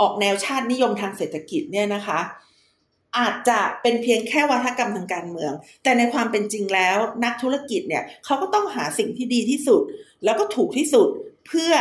[0.00, 2.20] ออกแนวชาตินิยมทางเศรษฐกิจเนี่ยนะคะ
[3.18, 9.82] อาจจะเป็นเพียงแค่วัฒกรรมทางการเมือง แต่ในความเป็นจริงแล้วนักธุรกิจเนี่ยเขาก็ต้องหาสิ่งที่ดีที่สุด
[10.24, 11.08] แล้วก็ถูกที่สุด
[11.46, 11.72] เพื่อ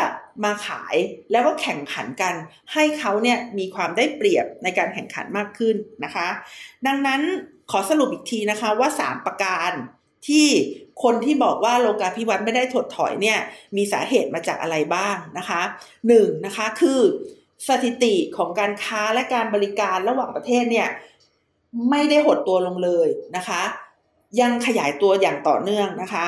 [0.44, 0.96] มาขาย
[1.32, 2.34] แล้วก็แข่งขันกัน
[2.74, 6.28] ให้เขาเนี่ยมีความได้เปรียบในการแข่งขันมากขึ้นนะคะ
[6.88, 7.22] ดังนั้น
[7.72, 9.72] ขอสรุปอีกทีนะคะว่า 3 ประการ
[10.28, 10.48] ที่
[11.04, 13.40] คนที่บอกว่าโลกาภิวัตน์ไม่ได้ถดถอยเนี่ย
[13.76, 15.62] มีสาเหตุมาจากอะไรบ้างนะคะ
[16.08, 17.00] หนึ่งนะคะคือ
[17.68, 20.90] สถิติของการค้าและการบริการระหว่างประเทศเนี่ย
[21.90, 23.62] ไม่ได้หดตัวลงเลยนะคะ
[24.42, 26.26] ยังขยายตัวอย่างต่อเนื่องนะคะ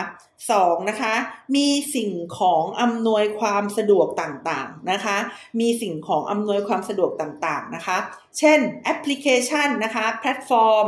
[0.52, 1.14] สองนะคะ
[1.56, 5.18] มีสิ่งของอำนวยความสะดวกต่างๆนะคะ
[5.60, 7.98] มีสิ่งของอำนวยความสะดวกต่างๆนะคะ
[8.38, 10.88] เช่นแอปพลิเคชันนะคะแพลตฟอร์ม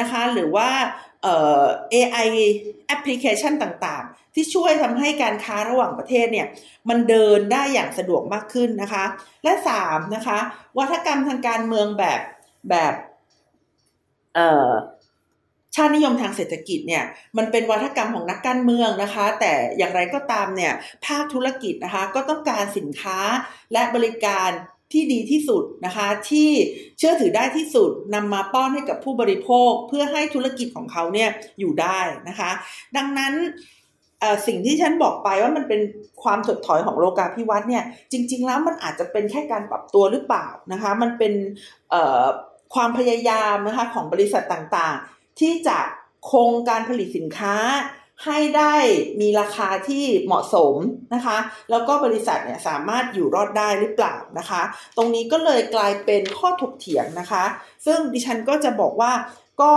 [0.00, 0.70] นะคะหรือว่า
[1.22, 2.28] เอ่อ AI
[2.86, 6.46] แอปพลิเคชันต่างๆ ที่ช่วยทำให้การค้าระหว่างประเทศเนี่ย
[6.88, 9.04] มันเดินได้อย่างสะดวกมากขึ้นนะคะ
[9.44, 10.38] และสามนะคะ
[10.78, 12.20] วัฒนธรรมทางการเมืองแบบ
[12.70, 12.94] แบบ
[14.34, 14.70] เอ่อ
[15.74, 17.04] ชาตินิยมทางเศรษฐกิจเนี่ย
[17.36, 20.72] มันเป็นวัฒกรรมของนักการเมืองนะคะ แต่อย่างไรก็ตามเนี่ย
[21.06, 23.18] ภาคธุรกิจนะคะก็ต้องการสินค้า
[23.72, 24.50] และบริการ
[24.92, 26.50] ที่ดีที่สุดนะคะที่
[26.98, 32.50] เชื่อถือได้ที่สุดนำมาป้อนให้กับผู้บริโภคเพื่อให้ธุรกิจของเขาเนี่ยอยู่ได้นะคะ
[32.96, 33.32] ดังนั้น
[34.46, 35.80] สิ่งที่ฉันบอกไปว่ามันเป็น
[36.22, 41.32] ความถดถอยของโลกาภิวัตน์เนี่ยจริง ๆ แล้วมันอาจจะเป็นแค่การปรับตัวหรือเปล่านะคะ มันเป็น
[42.74, 45.04] ความพยายามนะคะของบริษัทต่างๆ
[45.40, 45.78] ที่จะ
[46.30, 47.56] คงการผลิตสินค้า
[48.24, 48.74] ให้ได้
[49.20, 50.74] มีราคาที่เหมาะสม
[51.14, 51.38] นะคะ
[51.70, 54.62] แล้วก็บริษัทเนี่ยสามารถอยู่รอดได้หรือเปล่านะคะ
[54.96, 57.44] ตรงนี้ก็เลยกลายเป็นข้อถกเถียงนะคะ
[57.86, 59.12] ซึ่งดิฉันก็จะบอกว่า
[59.62, 59.72] ก็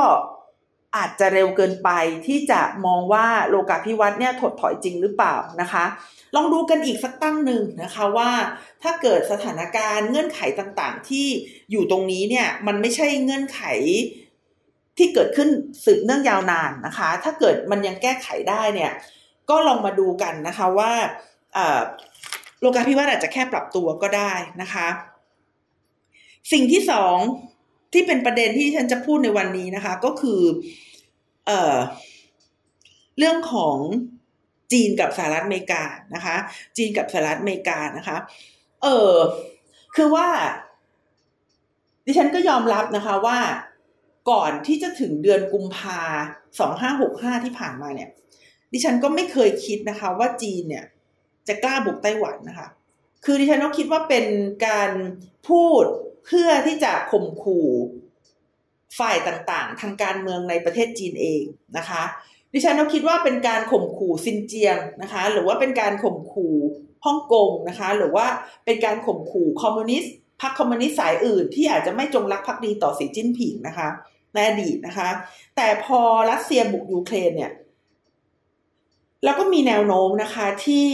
[0.96, 1.89] อาจจะเร็วเกินไป
[2.28, 5.86] ที่จะมองว่าโลกาภิวัตน์เนี่ยถดถอยจริงหรือเปล่านะคะ
[6.36, 8.30] ลองดูกันอีกสักตั้งหนึ่งนะคะว่า
[8.84, 11.28] ถ้าเกิดสถานการณ์เงื่อนไขต่างๆ ที่
[11.72, 13.62] อยู่ตรงนี้เนี่ยมันไม่ใช่เงื่อนไข
[14.98, 15.50] ที่เกิดขึ้น
[15.86, 18.92] สืบเนื่องยาวนานนะคะ ถ้าเกิดมันยังแก้ไขได้เนี่ย
[19.50, 20.92] ก็ลองมาดูกันนะคะว่า
[22.60, 24.88] โลกาภิวัตน์อาจจะแค่ปรับตัวก็ได้นะคะ
[26.52, 27.18] สิ่งที่สอง
[27.94, 30.42] ที่เป็นประเด็นที่ฉันจะพูดในวันนี้นะคะ ก็คือ
[31.48, 31.76] เออ
[33.18, 33.78] เรื่องของ
[34.72, 35.84] จีนกับสหรัฐอเมริกา
[36.16, 36.36] นะคะ
[36.78, 38.18] จีนกับสหรัฐอเมริกานะคะ
[38.84, 39.14] เออ
[39.96, 40.28] คือว่า
[42.06, 43.40] ดิฉันก็ยอมรับนะคะว่า
[44.30, 46.02] ก่อนที่จะถึงเดือนกุมภา
[46.60, 48.10] สองห้าหกห้าที่ผ่านมาเนี่ย
[48.74, 50.86] ดิฉันก็ไม่เคยคิดนะคะ ว่าจีนเนี่ย
[51.48, 52.68] จะกล้าบุกไต้หวันนะคะ
[53.26, 54.26] คือดิฉันก็คิดว่าเป็น
[54.68, 54.92] การ
[55.48, 55.84] พูด
[56.26, 57.68] เพื่อที่จะข่มขู่
[59.00, 61.44] ฝ่ายต่างๆ ทางการเมืองในประเทศจีนเอง
[61.78, 62.04] นะคะ
[62.54, 66.56] ดิฉันก็คิดว่าเป็นการข่มขู่ซินเจียงนะคะ หรือว่าเป็นการข่มขู่
[67.06, 68.26] ฮ่องกงนะคะ หรือว่า
[68.66, 73.88] เป็นการข่มขู่คอมมิวนิสต์พรรคคอมมิวนิสต์สายอื่นที่อาจจะไม่จงรักภักดีต่อสีจิ้นผิงนะคะ
[74.38, 75.10] ในอดีตนะคะ
[75.56, 76.00] แต่พอ
[76.32, 77.54] รัสเซียบุกยูเครนเนี่ย
[79.23, 80.89] เราก็มีแนวโน้มนะคะที่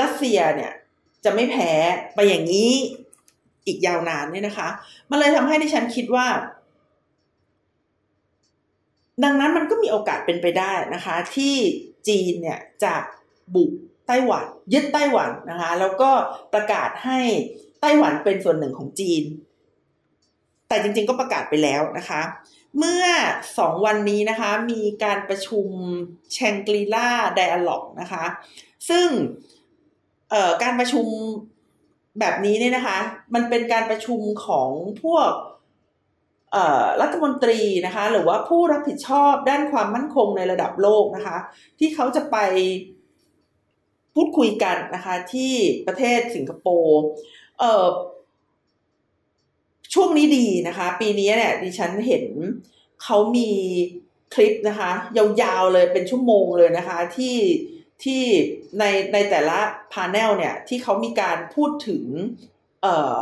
[0.00, 0.72] รัสเซียเนี่ย
[1.24, 1.72] จะไม่แพ้
[2.14, 2.72] ไปอย่างนี้
[3.66, 4.68] อีกยาวนานเนี่ยนะคะ
[5.10, 6.26] มันเลยทำให้ดิฉันคิดว่า
[9.24, 11.54] ดังนั้นมันก็มีโอกาสเป็นไปได้นะคะ ที่
[12.08, 12.94] จีนเนี่ยจะ
[13.54, 13.72] บุก
[14.06, 16.10] ไต้หวันยึดไต้หวันนะคะ แล้วก็
[16.54, 17.20] ประกาศให้
[17.80, 19.22] ไต้หวันเป็นส่วนหนึ่งของจีน
[20.68, 22.22] แต่จริงๆก็ประกาศไปแล้วนะคะ
[22.78, 23.04] เมื่อ
[23.58, 25.68] สองวันนี้นะคะมีการประชุม
[26.32, 28.24] แชงกรีล่าไดอะล็อกนะคะ
[28.88, 29.08] ซึ่ง
[30.62, 31.06] การประชุม
[32.20, 32.98] แบบนี้เนี่ยนะคะ
[33.34, 34.70] มันเป็นการประชุมของ
[35.02, 35.30] พวก
[37.00, 41.36] รัฐมนตรีนะคะ หรือว่าผู้รับผิดชอบด้านความมั่นคงในระดับโลกนะคะ
[41.78, 42.36] ที่เขาจะไป
[44.14, 45.52] พูดคุยกันนะคะที่
[45.86, 47.02] ประเทศสิงคโปร์
[49.94, 52.24] ช่วงนี้ดีนะคะ ปีนี้เนี่ยดิฉันเห็น
[53.02, 53.50] เขามี
[54.34, 54.90] คลิปนะคะ
[55.42, 57.36] ยาวๆเลยเป็นชั่วโมงเลยนะคะ ที่
[58.04, 58.22] ที่
[58.78, 59.58] ในในแต่ละ
[59.92, 62.04] panel เนี่ย ที่เขามีการพูดถึง
[62.82, 63.16] เอ่อ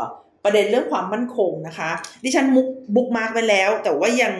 [0.44, 1.90] ประเด็นเรื่องความมั่นคงนะคะ
[2.24, 4.34] ดิฉัน bookmark ไปแล้ว แต่ว่ายัง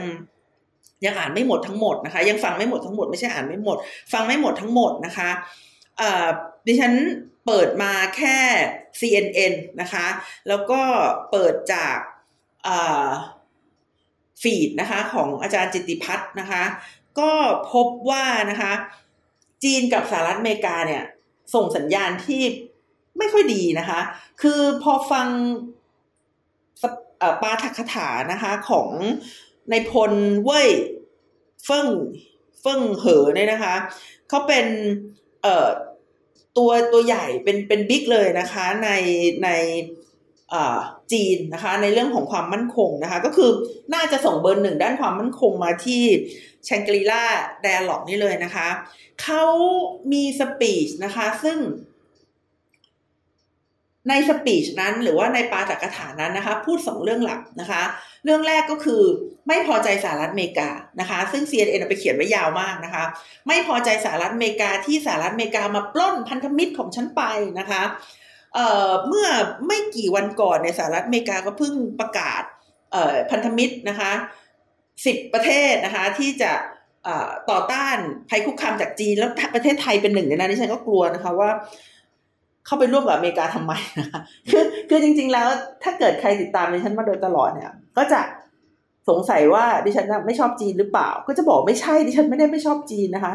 [1.04, 3.76] ยังอ่านไม่หมดทั้งหมดนะคะ ยังฟังไม่หมดทั้งหมดไม่ใช่อ่านไม่หมด
[4.12, 5.30] ฟังไม่หมดทั้งหมดนะคะ
[5.98, 6.26] เอ่อ
[6.66, 6.92] ดิฉัน
[7.46, 8.38] เปิดมาแค่
[9.00, 10.06] CNN นะคะ
[10.48, 10.80] แล้วก็
[11.30, 11.96] เปิดจาก
[14.42, 16.62] ฟีดนะคะของอาจารย์จิติพัฒน์นะคะ
[17.18, 17.32] ก็
[17.72, 18.72] พบว่านะคะ
[19.64, 21.02] จีนกับสหรัฐอเมริกาเนี่ย
[21.54, 22.42] ส่งสัญญาณที่
[23.18, 24.00] ไม่ค่อยดีนะคะ
[24.42, 25.28] คือพอฟัง
[27.42, 28.88] ปาทักถานะคะของ
[29.70, 30.12] ในพล
[30.44, 30.70] เว่ย
[31.64, 31.88] เฟิ่ง
[32.60, 33.74] เฟิ่งเหอเนี่ยนะคะ
[34.28, 34.66] เขาเป็น
[35.42, 35.68] เอ่อ
[36.56, 38.90] ตัวตัวใหญ่เป็นเป็นบิ๊กเลยนะคะใน
[39.44, 39.48] ใน
[41.12, 43.50] จีนนะคะในเรื่องของความมั่นคงนะคะก็คือ
[43.94, 46.02] น่าจะส่งเบอร์หนึ่งด้านความมั่นคงมาที่
[46.64, 47.22] แชงกรีล่า
[47.62, 48.68] ไดอะล็อกนี่เลยนะคะ
[49.22, 49.44] เขา
[50.12, 51.58] มีสปีชนะคะซึ่ง
[54.08, 57.82] ในสปีชนั้นหรือว่าในปาจักถานั้นนะคะ พูดสองเรื่องหลักนะคะ
[58.24, 59.02] เรื่องแรกก็คือ
[59.48, 63.04] ไม่พอใจสหรัฐอเมริกานะคะ ซึ่ง CNN ไปเขียนไว้ยาวมากนะคะ
[63.46, 67.22] ไม่พอใจสหรัฐอเมริกาที่สหรัฐอเมริกามาปล้นพันธมิตรของฉันไป
[67.58, 67.82] นะคะ
[68.56, 69.28] เเมื่อ
[69.66, 72.42] ไม่กี่วันก่อนในสหรัฐอเมริกาก็เพิ่งประกาศ
[73.30, 74.12] พันธมิตรนะคะ
[75.06, 76.52] สิบประเทศนะคะที่จะ
[77.50, 77.96] ต่อต้าน
[78.28, 81.50] ภัยคุกคามจากจีน แล้วประเทศไทยเป็นหนึ่งในนั้นดิฉันก็กลัวนะคะว่า
[82.66, 85.48] เข้าไปร่วมกับอเมริกาทำไมนะคะคือคือจริง ๆ แล้ว
[85.82, 88.20] ถ้าเกิดใครติดตามดิฉันมาโดยตลอดเนี่ย ก็จะ
[89.08, 93.34] สงสัยว่าดิฉันไม่ชอบจีนหรือเปล่า ก็จะบอกไม่ใช่ดิฉันไม่ได้ไม่ชอบจีนนะคะ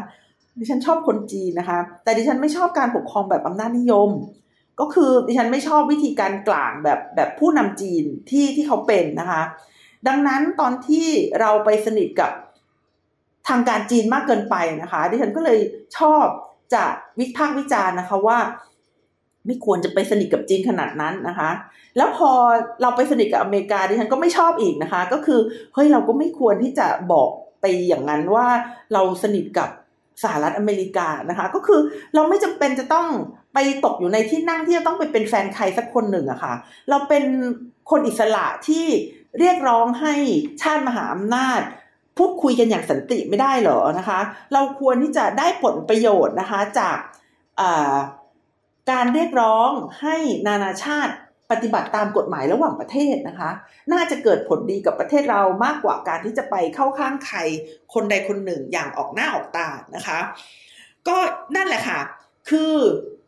[0.60, 4.10] ดิฉันชอบคนจีนนะคะ แต่ดิฉันไม่ชอบการปกครองแบบอำนาจนิยม
[4.82, 9.42] ก็คือดิฉันไม่ชอบวิธีการกลางแบบแบบผู้นำจีนที่ที่เขาเป็นนะคะ
[10.08, 11.08] ดังนั้นตอนที่
[11.40, 12.30] เราไปสนิทกับ
[13.48, 15.58] ทางการจีนมากเกินไปนะคะ ดิฉันก็เลย
[15.98, 16.24] ชอบ
[16.74, 16.84] จะ
[17.18, 18.38] วิพากษ์วิจารณ์นะคะว่า
[19.46, 21.50] ไม่ควรจะไปสนิทกับจีนขนาดนั้นนะคะ
[21.96, 22.30] แล้วพอ
[22.82, 25.40] เราไปสนิทกับอเมริกาดิฉันก็ไม่ชอบอีกนะคะ ก็คือ
[25.74, 28.46] เฮ้ยเราก็ไม่ควรที่จะบอกไปอย่างนั้นว่า
[28.92, 29.68] เราสนิทกับ
[30.22, 31.80] สหรัฐอเมริกานะคะ ก็คือ
[32.14, 33.08] เราไม่จำเป็นจะต้อง
[33.54, 36.54] ไปตกอยู่ในที่นั่งที่จะต้องไปเป็นแฟนใครสักคนหนึ่งอะคะ่ะ
[36.88, 37.24] เราเป็น
[37.90, 38.86] คนอิสระที่
[39.38, 40.14] เรียกร้องให้
[40.62, 41.60] ชาติมหาอำนาจ
[42.18, 44.20] พูดคุยกันอย่างสันติไม่ได้เหรอนะคะ
[44.52, 46.98] เราควรที่จะได้ผลประโยชน์นะคะจาก
[48.90, 49.70] การเรียกร้อง
[50.02, 51.14] ให้นานาชาติ
[51.50, 53.50] ปฏิบัติตามกฎหมายระหว่างประเทศนะคะ
[53.92, 57.38] น่าจะเกิดผลดีกับประเทศเรามากกว่าการที่จะไปเข้าข้างใคร
[57.94, 60.18] คนใดคนหนึ่งอย่างออกหน้าออกตานะคะ
[61.08, 61.16] ก็
[61.56, 62.00] นั่นแหละค่ะ
[62.50, 63.21] คือเอ่อ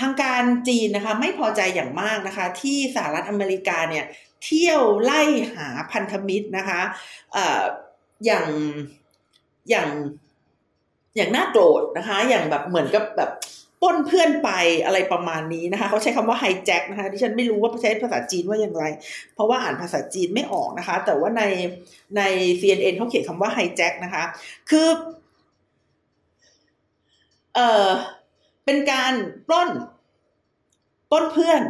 [0.00, 4.04] ทางการจีนนะคะไม่พอใจอย่างมากนะคะ ที่สหรัฐอเมริกาเนี่ย
[4.44, 5.22] เที่ยวไล่
[5.54, 6.80] หาพันธมิตรนะคะ
[7.36, 7.38] อ
[8.26, 8.46] อย่าง
[9.70, 9.88] อย่าง
[11.16, 13.30] อย่างน่าโกรธนะคะ อย่างแบบเหมือนกับแบบ
[13.82, 14.50] ป้นเพื่อนไป
[14.84, 18.84] อะไรประมาณนี้นะคะ เขาใช้คำว่าไฮแจ็คนะคะที่ฉันไม่รู้ว่าใช้ภาษาจีนว่าอย่างไร
[19.34, 21.42] เพราะว่าอ่านภาษาจีนไม่ออกนะคะ แต่ว่าใน
[22.16, 22.22] ใน
[22.60, 24.24] CNN เขาเขียนคำว่าไฮแจ็คนะคะ
[24.70, 24.88] คือ
[27.54, 27.88] เอ่อ
[28.64, 29.12] เป็นการ
[29.48, 29.70] ปล้น
[31.10, 31.62] ปล้นเพื่อน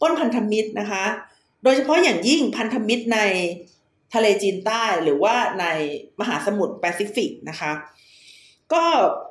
[0.00, 1.04] ปล้นพันธมิตรนะคะ
[1.62, 3.20] โดยเฉพาะอย่างยิ่งพันธมิตรใน
[4.14, 5.66] ทะเลจีนใต้หรือว่าใน
[6.20, 7.72] มหาสมุทรแปซิฟิกนะคะ
[8.72, 8.84] ก็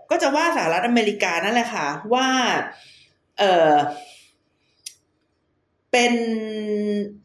[0.10, 2.28] ก็จะว่าสหรัฐอเมริกานั่นแหละค่ะ ว่า
[3.40, 3.74] เออ
[5.92, 6.14] เป็น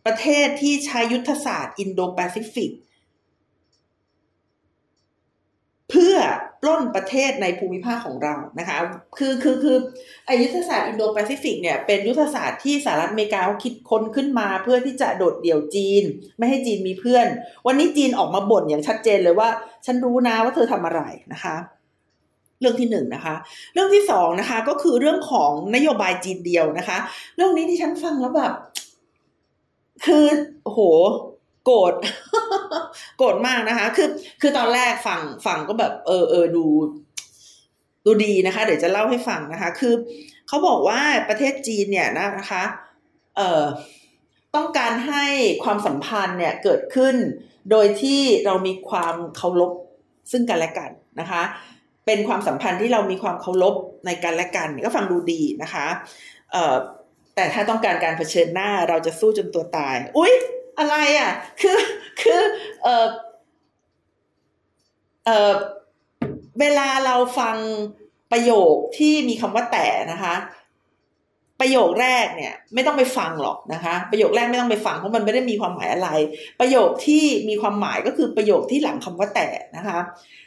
[0.06, 2.70] ประเทศที่ใช้ยุทธศาสตร์อินโดแปซิฟิก
[5.90, 6.14] เพื่อ
[6.62, 8.79] ปล้นประเทศในภูมิภาคของเรานะคะ
[9.18, 9.77] คือคือคือ
[10.27, 16.03] ไอ้ยุทธศาสตร์อินโดแปซิฟิกเนี่ยเป็นยุทธศาสตร์ที่สหรัฐอเมริกาเขาคิดค้นขึ้นมา เพื่อที่จะโดดเดี่ยวจีน
[16.38, 17.27] ไม่ให้จีนมีเพื่อน
[17.66, 19.49] วันนี้จีนออกมาบ่นอย่างชัดเจนเลยว่า
[19.87, 21.01] ฉันรู้นะว่าเธอทำอะไร
[21.33, 21.57] นะคะ
[22.61, 23.35] เรื่องที่หนึ่งนะคะ
[23.75, 26.99] เรื่องที่สองนะคะ ก็คือเรื่องของนโยบายจีนเดียวนะคะ
[27.37, 28.53] เรื่องนี้ที่ฉันฟังแล้วแบบ
[30.07, 30.25] คือ
[30.64, 30.79] โห
[31.64, 31.94] โกรธ
[33.18, 34.09] โกรธมากนะคะ คือ
[34.40, 36.66] คือตอนแรกฟังฟังก็แบบ เออเออดู
[38.07, 39.94] ดูดีนะคะ เดี๋ยวจะเล่าให้ฟังนะคะ คือ
[40.48, 42.64] เขาบอกว่าประเทศจีนเนี่ยนะคะ
[43.37, 43.64] เอ่อ
[44.55, 45.24] ต้องการให้
[45.64, 47.14] ความสัมพันธ์เนี่ยเกิดขึ้น
[47.70, 49.72] โดยที่เรามีความเคารพ
[50.33, 51.42] ซึ่งกันและกันนะคะ
[52.07, 53.74] เป็นความสัมพันธ์ที่เรามีความเคารพ
[54.07, 55.87] ในกันและกันก็ฟังดูดีนะคะ
[56.53, 56.77] เอ่อ
[57.35, 60.33] แต่ถ้าต้องการการเผชิญหน้าเราจะสู้จนตัวตาย อุ๊ย
[60.79, 61.79] อะไรอะ คือ
[62.20, 62.40] คือ
[62.83, 63.06] เออ
[65.27, 65.52] เออ
[66.60, 67.56] เวลาเราฟัง
[68.33, 70.35] ประโยคที่มีคำว่าแต่นะคะ
[71.60, 76.08] ประโยคแรกเนี่ย ไม่ต้องไปฟังหรอกนะคะ ประโยคแรกไม่ต้องไปฟังเพราะมันไม่ได้มีความหมายอะไร
[76.60, 79.98] ประโยคที่มีความหมายก็คือประโยคที่หลังคำว่าแต่นะคะ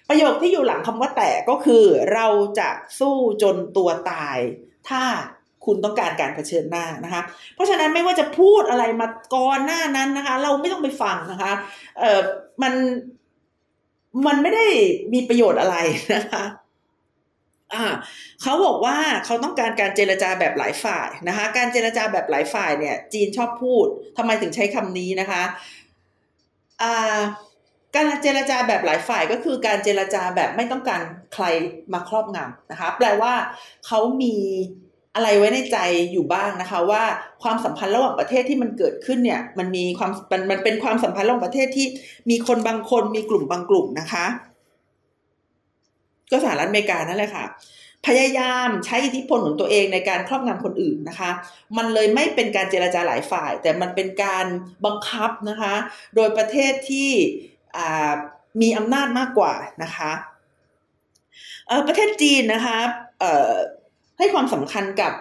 [0.09, 2.27] ประโยคที่อยู่หลังคำว่าแต่ก็คือ เรา
[2.59, 2.69] จะ
[2.99, 4.37] สู้จนตัวตาย
[4.89, 5.03] ถ้า
[5.67, 7.21] คุณต้องการการเผชิญหน้านะคะ
[7.55, 11.51] เพราะฉะนั้นไม่ว่าจะพูดอะไรมาก่อนหน้านั้นนะคะ เราไม่ต้องไปฟังนะคะ
[11.99, 12.21] เออ
[12.61, 12.73] มัน
[14.27, 14.67] มันไม่ได้
[15.13, 15.75] มีประโยชน์อะไร
[16.15, 16.43] นะคะ
[17.73, 17.85] อ่า
[18.41, 23.85] เขาบอกว่าเขาต้องการการเจรจาแบบหลายฝ่ายนะคะ การเจรจาแบบหลายฝ่ายเนี่ย จีนชอบพูด
[24.17, 25.43] ทำไมถึงใช้คำนี้นะคะ
[26.81, 27.19] อ่า
[27.95, 31.01] การเจรจาแบบหลายฝ่ายก็คือการเจรจาแบบไม่ต้องการ
[31.33, 31.45] ใคร
[31.93, 33.33] มาครอบงำนะคะ แปลว่า
[33.87, 34.35] เขามี
[35.17, 35.77] อะไรไว้ในใจ
[36.11, 37.03] อยู่บ้างนะคะ ว่า
[37.43, 41.87] ความสัมพันธ์ระหว่างประเทศที่มันเกิดขึ้นเนี่ย มันมีความมันมันเป็นความสัมพันธ์ระหว่างประเทศที่
[42.29, 44.25] มีคนบางคนมีกลุ่มบางกลุ่มนะคะ
[46.31, 47.45] ก็สหรัฐอเมริกานั่นแหละค่ะ
[48.07, 51.31] พยายามใช้อิทธิพลของตัวเองในการครอบงำคนอื่นนะคะ
[51.77, 54.45] มันเลยไม่เป็นการเจรจาหลายฝ่าย แต่มันเป็นการ
[54.85, 55.73] บังคับนะคะ
[56.15, 57.09] โดยประเทศที่
[58.61, 59.53] มีอำนาจมากกว่า
[59.83, 60.11] นะคะ
[61.87, 62.79] ประเทศจีนนะคะ
[64.17, 65.13] ให้ความสำคัญกับ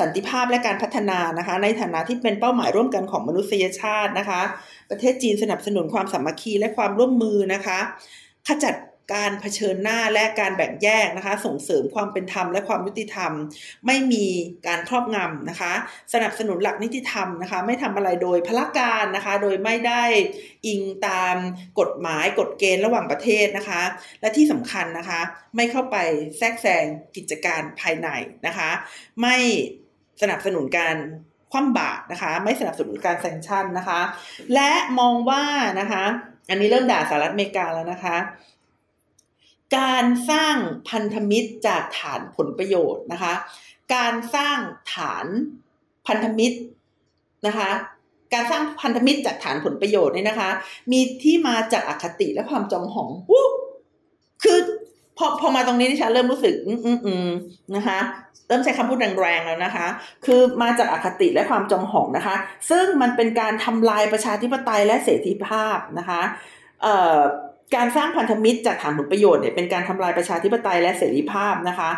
[0.00, 4.40] สันติภาพและการพัฒนานะคะ ในฐานะที่เป็นเป้าหมายร่วมกันของมนุษยชาตินะคะ
[4.90, 7.78] ประเทศจีนสนับสนุนความสามัคคีและความร่วมมือนะคะ
[8.48, 8.74] ขจัด
[9.14, 13.32] การเผชิญหน้าและการแบ่งแยกนะคะ ส่งเสริมความเป็นธรรมและความยุติธรรม
[13.86, 14.26] ไม่มี
[14.66, 15.72] การครอบงำนะคะ
[16.14, 20.02] สนับสนุนหลักนิติธรรมนะคะ ไม่ทำอะไรโดยพละการนะคะ โดยไม่ได้
[20.66, 21.36] อิงตาม
[21.80, 23.82] กฎหมายกฎเกณฑ์ระหว่างประเทศนะคะ
[24.20, 25.20] และที่สำคัญนะคะ
[25.56, 25.96] ไม่เข้าไป
[26.38, 26.84] แทรกแซง
[27.16, 28.08] กิจการภายใน
[28.46, 28.70] นะคะ
[29.22, 29.36] ไม่
[30.22, 30.96] สนับสนุนการ
[31.52, 34.00] คว่ำบาตรนะคะ ไม่สนับสนุนการแซงชั่นนะคะ
[34.54, 35.44] และมองว่า
[35.80, 36.04] นะคะ
[36.50, 38.16] อันนี้เริ่มด่าสหรัฐอเมริกาแล้วนะคะ
[39.78, 40.56] การสร้าง
[40.90, 43.34] พันธมิตรจากฐานผลประโยชน์นะคะ
[43.94, 44.58] การสร้าง
[44.94, 45.26] ฐาน
[46.06, 46.58] พันธมิตร
[47.46, 47.70] นะคะ
[48.34, 50.50] การสร้างพันธมิตรจากฐานผลประโยชน์เนี่ยนะคะ
[50.92, 53.46] มีที่มาจากอคติและความจองหองวู้
[54.42, 54.58] คือ
[55.16, 57.28] พอพอมาตรงนี้ที่ฉันเริ่มรู้สึก อืมอืมอืม
[57.76, 57.98] นะคะ
[58.48, 59.86] เริ่มใช้คำพูดแรงๆแล้วนะคะ
[60.24, 62.36] คือมาจากอคติและความจองหองนะคะ
[62.70, 66.22] ซึ่งมันเป็นการทำลายประชาธิปไตยและเสรีภาพนะคะ
[66.82, 67.18] เอ่อ
[67.74, 71.90] การสร้างพันธมิตรจากฐานผลประโยชน์เนี่ยเป็นการทำลายประชาธิปไตยและเสรีภาพนะคะ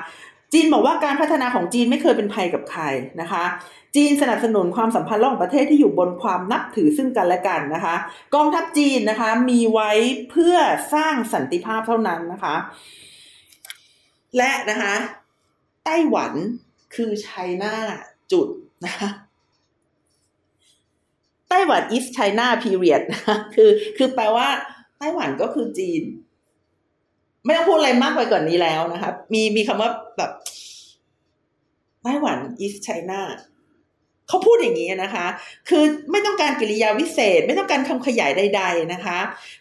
[0.53, 2.83] จีนบอกว่าการพัฒนาของจีนไม่เคยเป็นภัยกับใคร
[3.21, 3.45] นะคะ
[3.97, 7.95] จีนสนับสนุนความสัมพันธ์ระหว่างประเทศที่อยู่บนความนับถือซึ่งกันและกันนะคะ
[8.35, 9.91] กองทัพจีนนะคะมีไว้
[10.31, 10.57] เพื่อ
[10.95, 12.55] สร้างสันติภาพเท่านั้นนะคะ
[14.37, 14.95] และนะคะ
[15.85, 16.33] ไต้หวัน
[16.95, 17.29] คือไช
[17.63, 17.75] น่า
[18.33, 18.49] จุด
[18.87, 19.09] นะคะ
[21.49, 24.49] ไต้หวัน is China period นะคะคือคือแปลว่า
[24.99, 26.03] ไต้หวันก็คือจีน
[27.45, 30.31] ไม่ต้องพูดอะไรมากไปกว่านนี้แล้วนะครับมีมีคำว่าแบบ
[32.03, 33.21] ไต้หวัน is China
[34.29, 35.27] เขาพูดอย่างนี้นะคะ
[35.69, 39.19] คือไม่ต้องการกิริยาวิเศษ ไม่ต้องการคำขยายใด ๆนะคะ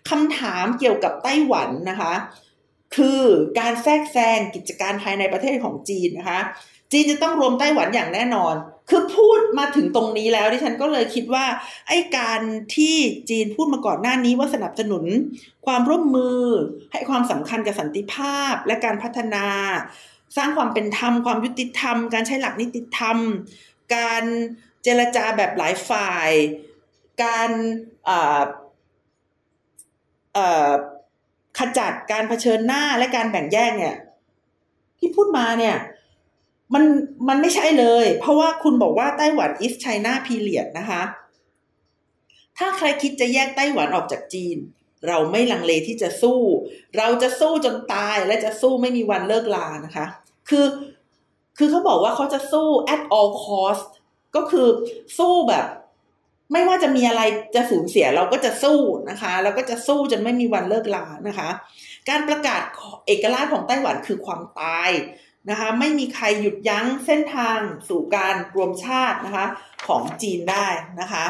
[0.09, 2.13] คำถามเกี่ยวกับไต้หวันนะคะ
[2.95, 3.21] คือ
[3.59, 6.41] การแทรกแซงกิจการภายในประเทศของจีนนะคะ
[6.91, 8.55] จีนจะต้องรวมไต้หวันอย่างแน่นอน
[8.89, 11.45] คือพูดมาถึงตรงนี้แล้วดิฉันก็เลยคิดว่า
[11.87, 12.41] ไอ้การ
[12.75, 12.95] ที่
[13.29, 15.05] จีนพูดมาก่อนหน้านี้ว่าสนับสนุน
[15.65, 16.39] ความร่วมมือ
[16.91, 19.45] ให้ความสำคัญกับสันติภาพและการพัฒนา
[20.37, 23.17] สร้างความเป็นธรรม ความยุติธรรม การใช้หลักนิติธรรม
[23.95, 24.23] การ
[24.83, 26.29] เจรจาแบบหลายฝ่าย
[27.23, 27.49] การ
[31.57, 33.95] ขจัดการเผชิญหน้าและการแบ่งแยกเนี่ย
[34.99, 35.75] ที่พูดมาเนี่ย
[36.73, 36.83] มัน
[37.27, 41.01] มันไม่ใช่เลย เพราะว่าคุณบอกว่าไต้หวัน is China period นะคะ
[42.57, 44.57] ถ้าใครคิดจะแยกไต้หวันออกจากจีน
[45.07, 46.39] เราไม่ลังเลที่จะสู้
[46.97, 50.05] เราจะสู้จนตายและจะสู้ไม่มีวันเลิกลานะคะ
[50.49, 50.65] คือ
[51.57, 53.89] คือเขาบอกว่าเขาจะสู้ at all cost
[54.35, 54.67] ก็คือ
[55.17, 55.65] สู้แบบ
[56.53, 57.21] ไม่ว่าจะมีอะไร
[57.55, 61.49] จะสูญเสียเราก็จะสู้นะคะเราก็จะสู้จนไม่มีวันเลิกลานะคะ
[62.09, 62.61] การประกาศ
[63.07, 64.89] เอกราชของไต้หวันคือความตาย
[65.49, 69.45] นะคะไม่มีใครหยุดยั้งเส้นทางสู่การรวมชาตินะคะ
[69.87, 70.67] ของจีนได้
[71.01, 71.25] นะคะ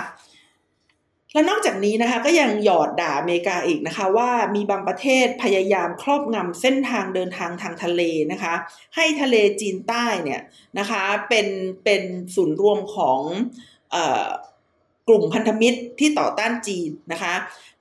[1.34, 8.02] และนอกจากนี้นะคะก็ยังหยอดด่าอเมริกาอีกนะคะ ว่ามีบางประเทศพยายามครอบงำเส้นทางเดินทางทางทะเล
[8.32, 8.54] นะคะ
[8.96, 10.42] ให้ทะเลจีนใต้เนี่ย
[10.80, 11.48] นะคะเป็น
[11.84, 12.04] เป็น
[12.36, 13.20] ศูนย์รวมของ
[15.08, 17.34] กลุ่มพันธมิตรที่ต่อต้านจีนนะคะ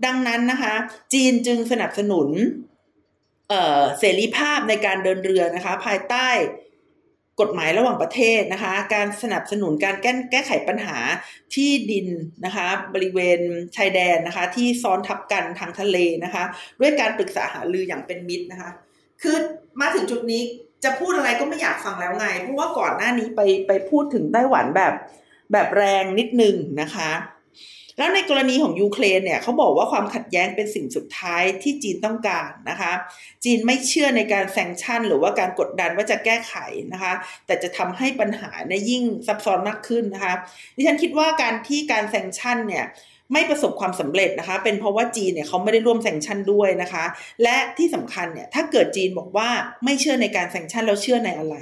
[0.04, 0.74] ดังนั้นนะคะ
[1.14, 2.28] จีนจึงสนับสนุน
[3.98, 6.28] เสรีภาพในการเดินเรือนะคะ ภายใต้
[7.40, 10.96] กฎหมายระหว่างประเทศนะคะ การสนับสนุนการแก้แก้ไขปัญหา
[11.54, 12.06] ที่ดิน
[12.44, 13.40] นะคะ บริเวณ
[13.76, 16.44] ชายแดนนะคะ ที่ซ้อนทับกันทางทะเลนะคะ
[16.80, 18.70] ด้วยการปรึกษาหารืออย่างเป็นมิตรนะคะ
[19.22, 19.36] คือ
[19.80, 20.42] มาถึงจุดนี้
[20.84, 24.94] จะพูดอะไรก็ไม่อยากฟังแล้วไง เพราะว่าก่อนหน้านี้ไปไปพูดถึงไต้หวันแบบ
[25.52, 27.10] แบบแรงนิดนึงนะคะ
[27.98, 32.92] แล้วในกรณีของยูเครนเนี่ยเขาบอกว่าความขัดแย้งเป็นสิ่งสุดท้ายที่จีนต้องการนะคะ
[33.44, 36.54] จีนไม่เชื่อในการแซงชั่น หรือว่าการกดดันว่าจะแก้ไข
[36.92, 37.12] นะคะ
[37.46, 40.34] แต่จะทำให้ปัญหาในยิ่งซับซ้อนมากขึ้นนะคะ
[40.76, 42.86] ดิฉันคิดว่าการที่การแซงชั่นเนี่ย
[43.32, 47.04] ไม่ประสบความสำเร็จนะคะ เป็นเพราะว่าจีนเนี่ยเขาไม่ได้ร่วมแซงชั่นด้วยนะคะ
[47.42, 49.48] และที่สำคัญเนี่ยถ้าเกิดจีนบอกว่า
[49.84, 51.56] ไม่เชื่อในการแซงชั่นแล้วเชื่อในอะไร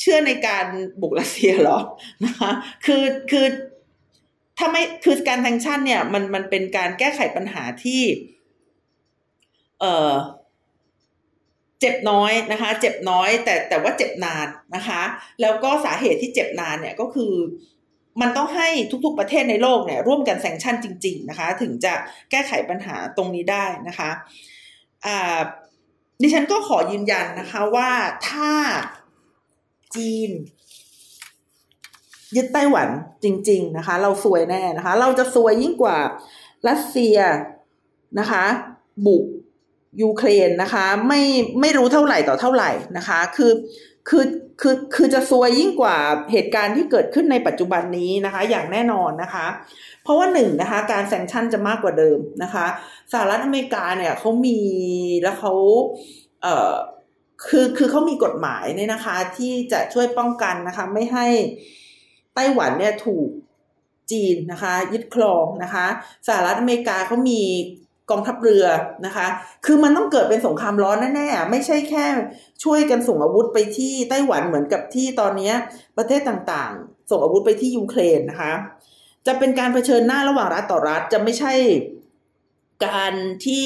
[0.00, 0.66] เชื่อในการ
[1.00, 1.78] บุกรัสเซียหรอ
[2.24, 2.50] นะคะ
[2.86, 3.46] คือคือ
[4.58, 8.02] ถ้าไม่คือการแซงชั่นเนี่ยมันมันเป็นการแก้ไขปัญหาที่
[9.80, 10.12] เออ
[11.80, 15.02] เจ็บน้อยนะคะ เจ็บน้อย แต่แต่ว่าเจ็บนานนะคะ
[15.40, 17.34] แล้วก็สาเหตุที่เจ็บนานเนี่ยก็คือ
[18.20, 18.68] มันต้องให้
[19.04, 21.94] ทุกๆประเทศในโลกเนี่ยร่วมกันแซงชั่นจริง ๆ นะคะ ถึงจะ
[22.30, 24.10] แก้ไขปัญหาตรงนี้ได้นะคะ
[25.06, 25.40] อ่า
[26.22, 27.90] ดิฉันก็ขอยืนยันนะคะว่า
[28.28, 28.52] ถ้า
[29.96, 30.30] จีน
[32.36, 32.88] ยึดไต้หวัน
[33.24, 35.98] จริง ๆ นะคะ เราซวยแน่นะคะ เราจะซวยยิ่งกว่า
[36.68, 37.18] รัสเซีย
[38.20, 38.44] นะคะ
[39.06, 39.24] บุก
[40.02, 41.22] ยูเครนนะคะ ไม่
[41.60, 43.52] ไม่รู้เท่าไหร่ต่อเท่าไหร่นะคะ คือ
[44.08, 44.24] คือ
[44.60, 45.96] คือคือจะซวยยิ่งกว่า
[46.32, 49.46] เหตุการณ์ที่เกิดขึ้นในปัจจุบันนี้นะคะ อย่างแน่นอนนะคะ
[50.02, 52.66] เพราะว่าหนึ่งนะคะ การแซงชั่นจะมากกว่าเดิมนะคะ
[53.12, 54.58] สหรัฐอเมริกาเนี่ยเขามี
[55.22, 55.52] แล้วเขา
[56.42, 56.72] เอ่อ
[57.46, 61.26] คือคือเขามีกฎหมายเนี่ยนะคะ ที่จะช่วยป้องกันนะคะ ไม่ให้
[62.38, 63.28] ต้หวันเนี่ยถูก
[64.12, 65.86] จีนนะคะยึดครองนะคะ
[66.26, 67.42] สหรัฐอเมริกาเขามี
[68.10, 68.66] กองทัพเรือ
[69.06, 69.26] นะคะ
[69.66, 72.06] คือมันต้องเกิดเป็นสงครามร้อนแน่ๆ ไม่ใช่แค่
[72.64, 75.52] ช่วยกันส่งอาวุธไปที่ไต้หวันเหมือนกับที่ตอนนี้
[75.98, 78.52] ประเทศต่างๆ ส่งอาวุธไปที่ยูเครนนะคะ
[79.26, 81.54] จะเป็นการเผชิญหน้าระหว่างรัฐต่อรัฐจะไม่ใช่
[82.86, 83.12] การ
[83.46, 83.64] ที่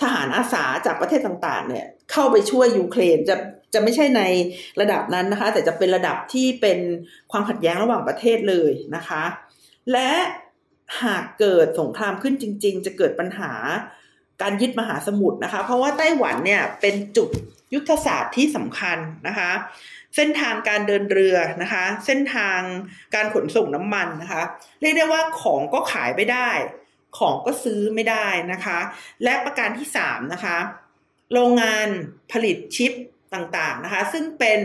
[0.00, 3.36] ทหารอาสาจากประเทศต่างๆ เนี่ยเข้าไปช่วยยูเครนจะ
[3.74, 4.22] จะไม่ใช่ใน
[4.80, 6.78] ระดับนั้นนะคะ แต่จะเป็นระดับที่เป็น
[7.32, 9.22] ความขัดแย้งระหว่างประเทศเลยนะคะ
[9.92, 10.10] และ
[11.02, 13.52] หากเกิดสงครามขึ้นจริง ๆ จะเกิดปัญหา
[14.42, 17.28] การยึดมหาสมุทรนะคะ เพราะว่าไต้หวันเนี่ยเป็นจุด
[17.74, 18.98] ยุทธศาสตร์ที่สำคัญ
[19.28, 19.50] นะคะ
[20.16, 22.60] เส้นทางการเดินเรือนะคะ เส้นทาง
[23.14, 24.42] การขนส่งน้ำมันนะคะ
[24.80, 26.50] เรียกได้ว่าของก็ขายไม่ได้
[27.18, 28.78] ของก็ซื้อไม่ได้นะคะ
[29.24, 30.58] และประการที่สามนะคะ
[31.32, 31.88] โรงงาน
[32.32, 32.92] ผลิตชิป
[33.34, 34.60] ต่างๆนะคะ ซึ่งเป็น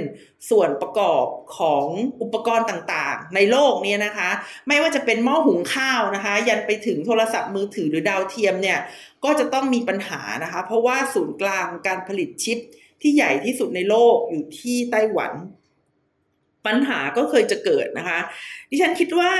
[0.49, 1.26] ส่วนประกอบ
[1.57, 1.86] ของ
[2.22, 4.30] อุปกรณ์ต่างๆ ในโลกนี้นะคะ
[4.67, 8.80] ไม่ว่าจะเป็นหม้อหุงข้าวนะคะ ยันไปถึงโทรศัพท์มือถือหรือดาวเทียมเนี่ย
[9.24, 12.57] ก็จะต้องมีปัญหานะคะ เพราะว่าศูนย์กลางการผลิตชิป
[13.01, 15.32] ที่ใหญ่ที่สุดในโลกอยู่ที่ไต้หวัน
[16.67, 18.20] ปัญหาก็เคยจะเกิดนะคะ
[18.70, 19.34] ดิฉันคิดว่า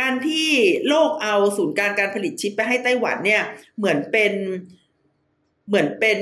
[0.00, 0.48] การที่
[0.88, 3.42] โลกเอาศูนย์กลางการผลิตชิปไปให้ไต้หวันเนี่ย
[3.78, 4.32] เหมือนเป็น
[5.68, 6.18] เหมือนเป็น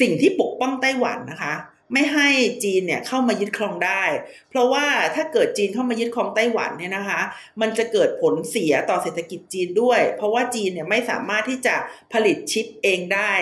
[0.00, 1.54] สิ่งที่ปกป้องไต้หวันนะคะ
[1.92, 2.28] ไม่ให้
[2.64, 4.02] จีนเนี่ยเข้ามายึดครองได้
[4.50, 7.20] เพราะว่าถ้าเกิดจีนเข้ามายึดครองไต้หวันเนี่ยนะคะ
[7.60, 11.74] มันจะเกิดผลเสียต่อเศรษฐกิจจีนด้วย เพราะว่าจีนเนี่ยไม่สามารถที่จะ
[12.12, 13.32] ผลิตชิปเองได้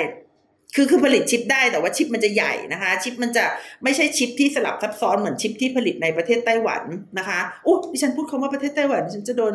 [0.74, 3.44] คือคือผลิตชิปได้แต่ว่าชิปมันจะใหญ่นะคะ ชิปมันจะ
[3.82, 6.82] ไม่ใช่ชิปที่สลับซับซ้อนเหมือนชิปที่ผลิตในประเทศไต้หวัน
[7.18, 9.52] นะคะอู้ดิฉันพูดคำว่าประเทศไต้หวันฉันจะโดน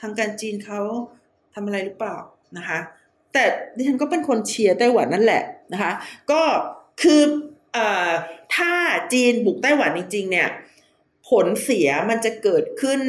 [0.00, 0.80] ทางการจีนเขา
[1.54, 2.16] ทำอะไรหรือเปล่า
[2.56, 2.78] นะคะ
[3.34, 3.44] แต่
[3.76, 5.92] ดิฉันก็เป็นคนเชียร์ไต้หวันนั่นแหละนะคะ
[6.30, 6.42] ก็
[7.02, 7.22] คือ
[7.76, 7.78] อ
[8.56, 8.72] ถ้า
[9.12, 10.48] จีนบุกไต้หวันจริง ๆ เนี่ย
[11.28, 13.00] ผลเสียมันจะเกิดขึ้น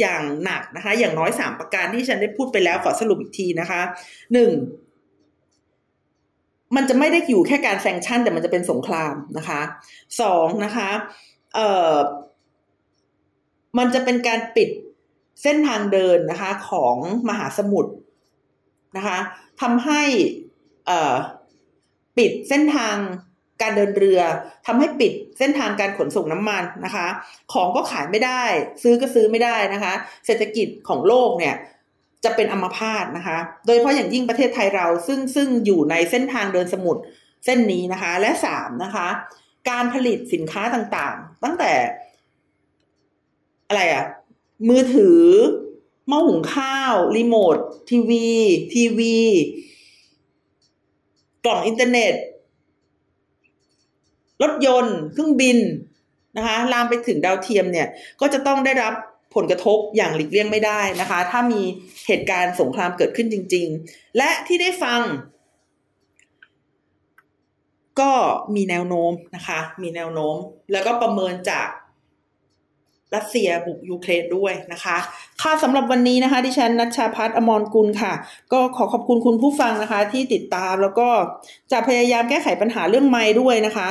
[0.00, 3.80] อย่างหนักนะคะ อย่างน้อยสามประการที่ฉันได้พูดไปแล้วขอสรุปอีกทีนะคะ
[4.32, 4.50] หนึ่ง
[6.76, 9.60] มันจะไม่ได้อยู่แค่การแซงชั่น แต่มันจะเป็นสงครามนะคะ
[10.20, 10.90] สองนะคะ
[11.54, 11.96] เอ่อ
[13.78, 14.68] มันจะเป็นการปิด
[15.42, 16.96] เส้นทางเดินนะคะ ของ
[17.28, 17.92] มหาสมุทร
[18.96, 19.18] นะคะ
[19.62, 20.02] ทำให้
[22.18, 22.96] ปิดเส้นทาง
[23.62, 24.20] การเดินเรือ
[24.66, 27.06] ทำให้ปิดเส้นทางการขนส่งน้ำมันนะคะ
[27.52, 28.42] ของก็ขายไม่ได้
[28.82, 29.92] ซื้อก็ซื้อไม่ได้นะคะ
[30.26, 31.54] เศรษฐกิจของโลกเนี่ย
[32.24, 37.02] จะเป็นอัมพาตนะคะ โดยเฉพาะอย่างยิ่งประเทศไทยเราซึ่งซึ่งอยู่ในเส้นทางเดินสมุทร
[37.44, 39.08] เส้นนี้นะคะ และสามนะคะ
[39.70, 41.72] การผลิตสินค้าต่างๆ ตั้งแต่
[43.68, 44.04] อะไรอะ
[44.68, 45.20] มือถือ
[46.08, 47.56] หม้อหุงข้าว รีโมท
[47.90, 48.28] ทีวี
[48.74, 49.18] ทีวี
[51.44, 52.14] กล่องอินเทอร์เน็ต
[54.42, 55.58] รถยนต์ เครื่องบิน
[56.36, 57.88] นะคะลามไปถึงดาวเทียมเนี่ย
[58.20, 58.94] ก็จะต้องได้รับ
[59.34, 61.60] ผลกระทบอย่างหลีกเลี่ยงไม่ได้นะคะ ถ้ามี
[62.06, 65.00] เหตุการณ์สงครามเกิดขึ้นจริง ๆ และที่ได้ฟัง
[68.00, 68.12] ก็
[68.54, 70.36] มีแนวโน้มนะคะ มีแนวโน้ม
[70.72, 71.66] แล้วก็ประเมินจาก
[73.14, 74.96] รัสเซียบุกยูเครนด้วยนะคะ
[75.42, 78.12] ค่ะสำหรับวันนี้นะคะดิฉันนัชชาพัฒอมรกุลค่ะ
[78.52, 81.08] ก็ขอขอบคุณคุณผู้ฟังนะคะ ที่ติดตามแล้วก็
[81.72, 83.88] จะพยายามแก้ไขปัญหาเรื่องไม้ด้วยนะคะ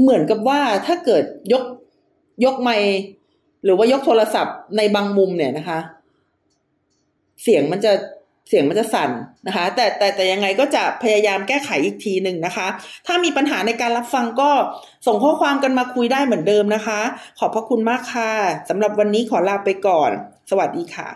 [0.00, 1.64] เหมือนกับว่าถ้าเกิดยก
[2.44, 2.76] ยกไม้
[3.64, 5.78] หรือว่ายกโทรศัพท์ในบางมุมเนี่ยนะคะ
[7.42, 7.92] เสียงมันจะ
[8.50, 9.10] เสียงมันจะสั่น
[9.46, 12.66] นะคะ แต่แต่แต่ยังไงก็จะพยายามแก้ไขอีกทีหนึ่งนะคะ
[13.06, 14.50] ถ้ามีปัญหาในการรับฟังก็
[15.06, 17.00] ส่งข้อความกันมาคุยได้เหมือนเดิมนะคะ
[17.38, 18.32] ขอบพระคุณมากค่ะ
[18.68, 20.10] สำหรับวันนี้ขอลาไปก่อน
[20.50, 21.08] สวัสดีค่ะ